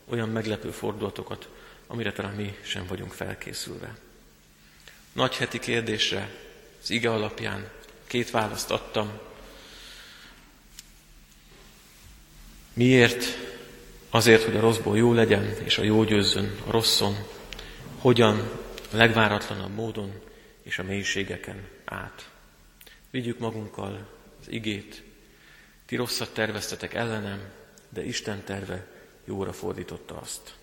olyan 0.08 0.28
meglepő 0.28 0.70
fordulatokat, 0.70 1.48
amire 1.86 2.12
talán 2.12 2.34
mi 2.34 2.56
sem 2.62 2.86
vagyunk 2.86 3.12
felkészülve. 3.12 3.96
Nagy 5.12 5.36
heti 5.36 5.58
kérdésre 5.58 6.30
az 6.82 6.90
ige 6.90 7.10
alapján 7.10 7.68
két 8.06 8.30
választ 8.30 8.70
adtam. 8.70 9.18
Miért? 12.76 13.24
Azért, 14.10 14.42
hogy 14.42 14.56
a 14.56 14.60
rosszból 14.60 14.96
jó 14.96 15.12
legyen, 15.12 15.56
és 15.64 15.78
a 15.78 15.82
jó 15.82 16.04
győzzön 16.04 16.56
a 16.66 16.70
rosszon. 16.70 17.16
Hogyan? 17.98 18.50
A 18.92 18.96
legváratlanabb 18.96 19.74
módon 19.74 20.12
és 20.62 20.78
a 20.78 20.82
mélységeken 20.82 21.68
át. 21.84 22.30
Vigyük 23.10 23.38
magunkkal 23.38 24.08
az 24.40 24.46
igét. 24.48 25.02
Ti 25.86 25.96
rosszat 25.96 26.34
terveztetek 26.34 26.94
ellenem, 26.94 27.40
de 27.88 28.04
Isten 28.04 28.44
terve 28.44 28.86
jóra 29.24 29.52
fordította 29.52 30.18
azt. 30.20 30.54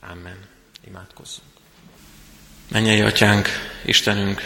Amen. 0.00 0.38
Imádkozzunk. 0.86 1.50
Mennyei 2.68 3.00
Atyánk, 3.00 3.48
Istenünk, 3.84 4.40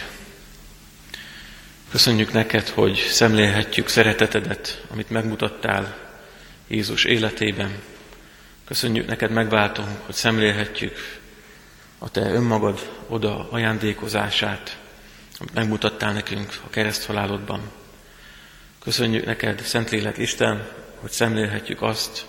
köszönjük 1.89 2.31
neked, 2.31 2.67
hogy 2.67 2.95
szemlélhetjük 2.95 3.87
szeretetedet, 3.87 4.85
amit 4.89 5.09
megmutattál 5.09 6.04
Jézus 6.67 7.03
életében. 7.03 7.81
Köszönjük 8.65 9.07
neked 9.07 9.31
megváltunk, 9.31 9.89
hogy 10.05 10.15
szemlélhetjük 10.15 11.19
a 11.97 12.09
te 12.09 12.21
önmagad 12.21 12.91
oda 13.07 13.47
ajándékozását, 13.49 14.77
amit 15.39 15.53
megmutattál 15.53 16.13
nekünk 16.13 16.59
a 16.65 16.69
kereszthalálodban. 16.69 17.61
Köszönjük 18.79 19.25
neked, 19.25 19.61
Szentlélek 19.61 20.17
Isten, 20.17 20.67
hogy 20.99 21.11
szemlélhetjük 21.11 21.81
azt, 21.81 22.25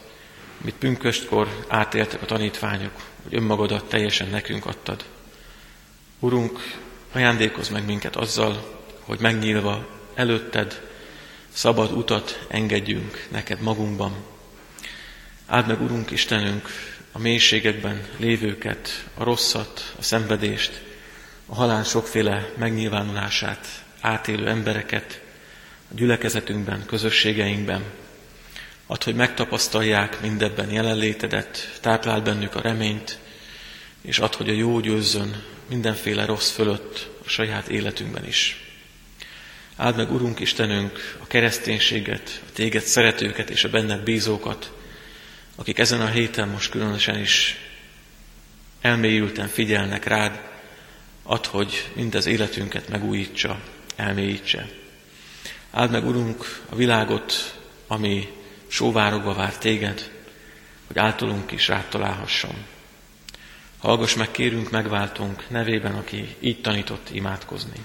amit 0.61 0.75
pünköstkor 0.75 1.64
átéltek 1.68 2.22
a 2.22 2.27
tanítványok, 2.27 2.92
hogy 3.22 3.35
önmagadat 3.35 3.88
teljesen 3.88 4.29
nekünk 4.29 4.66
adtad. 4.66 5.05
Urunk, 6.18 6.61
ajándékozz 7.12 7.68
meg 7.68 7.85
minket 7.85 8.16
azzal, 8.16 8.83
hogy 9.01 9.20
megnyílva 9.20 9.88
előtted 10.14 10.86
szabad 11.57 11.92
utat 11.92 12.47
engedjünk 12.49 13.27
neked 13.31 13.61
magunkban. 13.61 14.14
Áld 15.47 15.66
meg, 15.66 15.81
Urunk 15.81 16.11
Istenünk, 16.11 16.69
a 17.12 17.19
mélységekben 17.19 18.09
lévőket, 18.16 19.07
a 19.14 19.25
rosszat, 19.25 19.95
a 19.99 20.03
szenvedést, 20.03 20.83
a 21.47 21.55
halál 21.55 21.85
sokféle 21.85 22.53
megnyilvánulását 22.57 23.85
átélő 24.01 24.49
embereket 24.49 25.23
a 25.90 25.95
gyülekezetünkben, 25.95 26.87
közösségeinkben. 26.87 27.85
Add, 28.87 29.05
hogy 29.05 29.14
megtapasztalják 29.14 30.21
mindebben 30.21 30.71
jelenlétedet, 30.71 31.79
tápláld 31.81 32.23
bennük 32.23 32.55
a 32.55 32.61
reményt, 32.61 33.19
és 34.01 34.19
add, 34.19 34.37
hogy 34.37 34.49
a 34.49 34.53
jó 34.53 34.81
győzzön 34.81 35.45
mindenféle 35.69 36.25
rossz 36.25 36.51
fölött 36.51 37.09
a 37.25 37.29
saját 37.29 37.69
életünkben 37.69 38.27
is. 38.27 38.65
Áld 39.77 39.97
meg, 39.97 40.12
Urunk 40.12 40.41
Istenünk, 40.41 41.17
a 41.23 41.27
kereszténységet, 41.27 42.43
a 42.49 42.53
téged 42.53 42.83
szeretőket 42.83 43.51
és 43.51 43.65
a 43.65 43.71
benned 43.71 44.03
bízókat, 44.03 44.73
akik 45.55 45.79
ezen 45.79 46.01
a 46.01 46.07
héten 46.07 46.49
most 46.49 46.71
különösen 46.71 47.21
is 47.21 47.57
elmélyülten 48.81 49.49
figyelnek 49.49 50.05
rád, 50.05 50.41
add, 51.23 51.47
hogy 51.47 51.91
mindez 51.95 52.27
életünket 52.27 52.89
megújítsa, 52.89 53.61
elmélyítse. 53.97 54.69
Áld 55.71 55.91
meg, 55.91 56.07
Urunk, 56.07 56.62
a 56.69 56.75
világot, 56.75 57.59
ami 57.87 58.29
sóvárogva 58.67 59.35
vár 59.35 59.59
téged, 59.59 60.11
hogy 60.87 60.99
általunk 60.99 61.53
is 61.53 61.69
rád 61.69 61.89
találhasson. 61.89 62.55
Hallgass 63.79 64.15
meg, 64.15 64.31
kérünk, 64.31 64.71
megváltunk 64.71 65.49
nevében, 65.49 65.95
aki 65.95 66.37
így 66.41 66.61
tanított 66.61 67.11
imádkozni. 67.11 67.85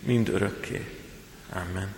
mind 0.00 0.28
örökké. 0.28 0.84
Amen. 1.52 1.94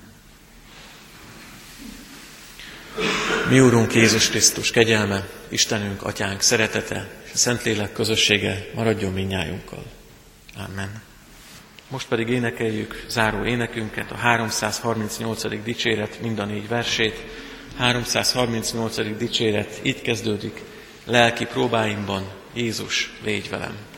Mi 3.48 3.60
Úrunk 3.60 3.94
Jézus 3.94 4.28
Krisztus 4.28 4.70
kegyelme, 4.70 5.28
Istenünk, 5.48 6.02
Atyánk 6.02 6.40
szeretete 6.40 7.08
és 7.24 7.30
a 7.32 7.36
Szentlélek 7.36 7.92
közössége 7.92 8.66
maradjon 8.74 9.12
minnyájunkkal. 9.12 9.84
Amen. 10.56 11.02
Most 11.88 12.08
pedig 12.08 12.28
énekeljük 12.28 13.04
záró 13.08 13.44
énekünket, 13.44 14.10
a 14.10 14.16
338. 14.16 15.62
dicséret 15.62 16.20
mind 16.20 16.38
a 16.38 16.44
négy 16.44 16.68
versét. 16.68 17.24
338. 17.76 19.16
dicséret 19.16 19.80
így 19.82 20.02
kezdődik, 20.02 20.62
lelki 21.04 21.44
próbáimban 21.44 22.30
Jézus, 22.54 23.12
légy 23.22 23.48
velem. 23.50 23.89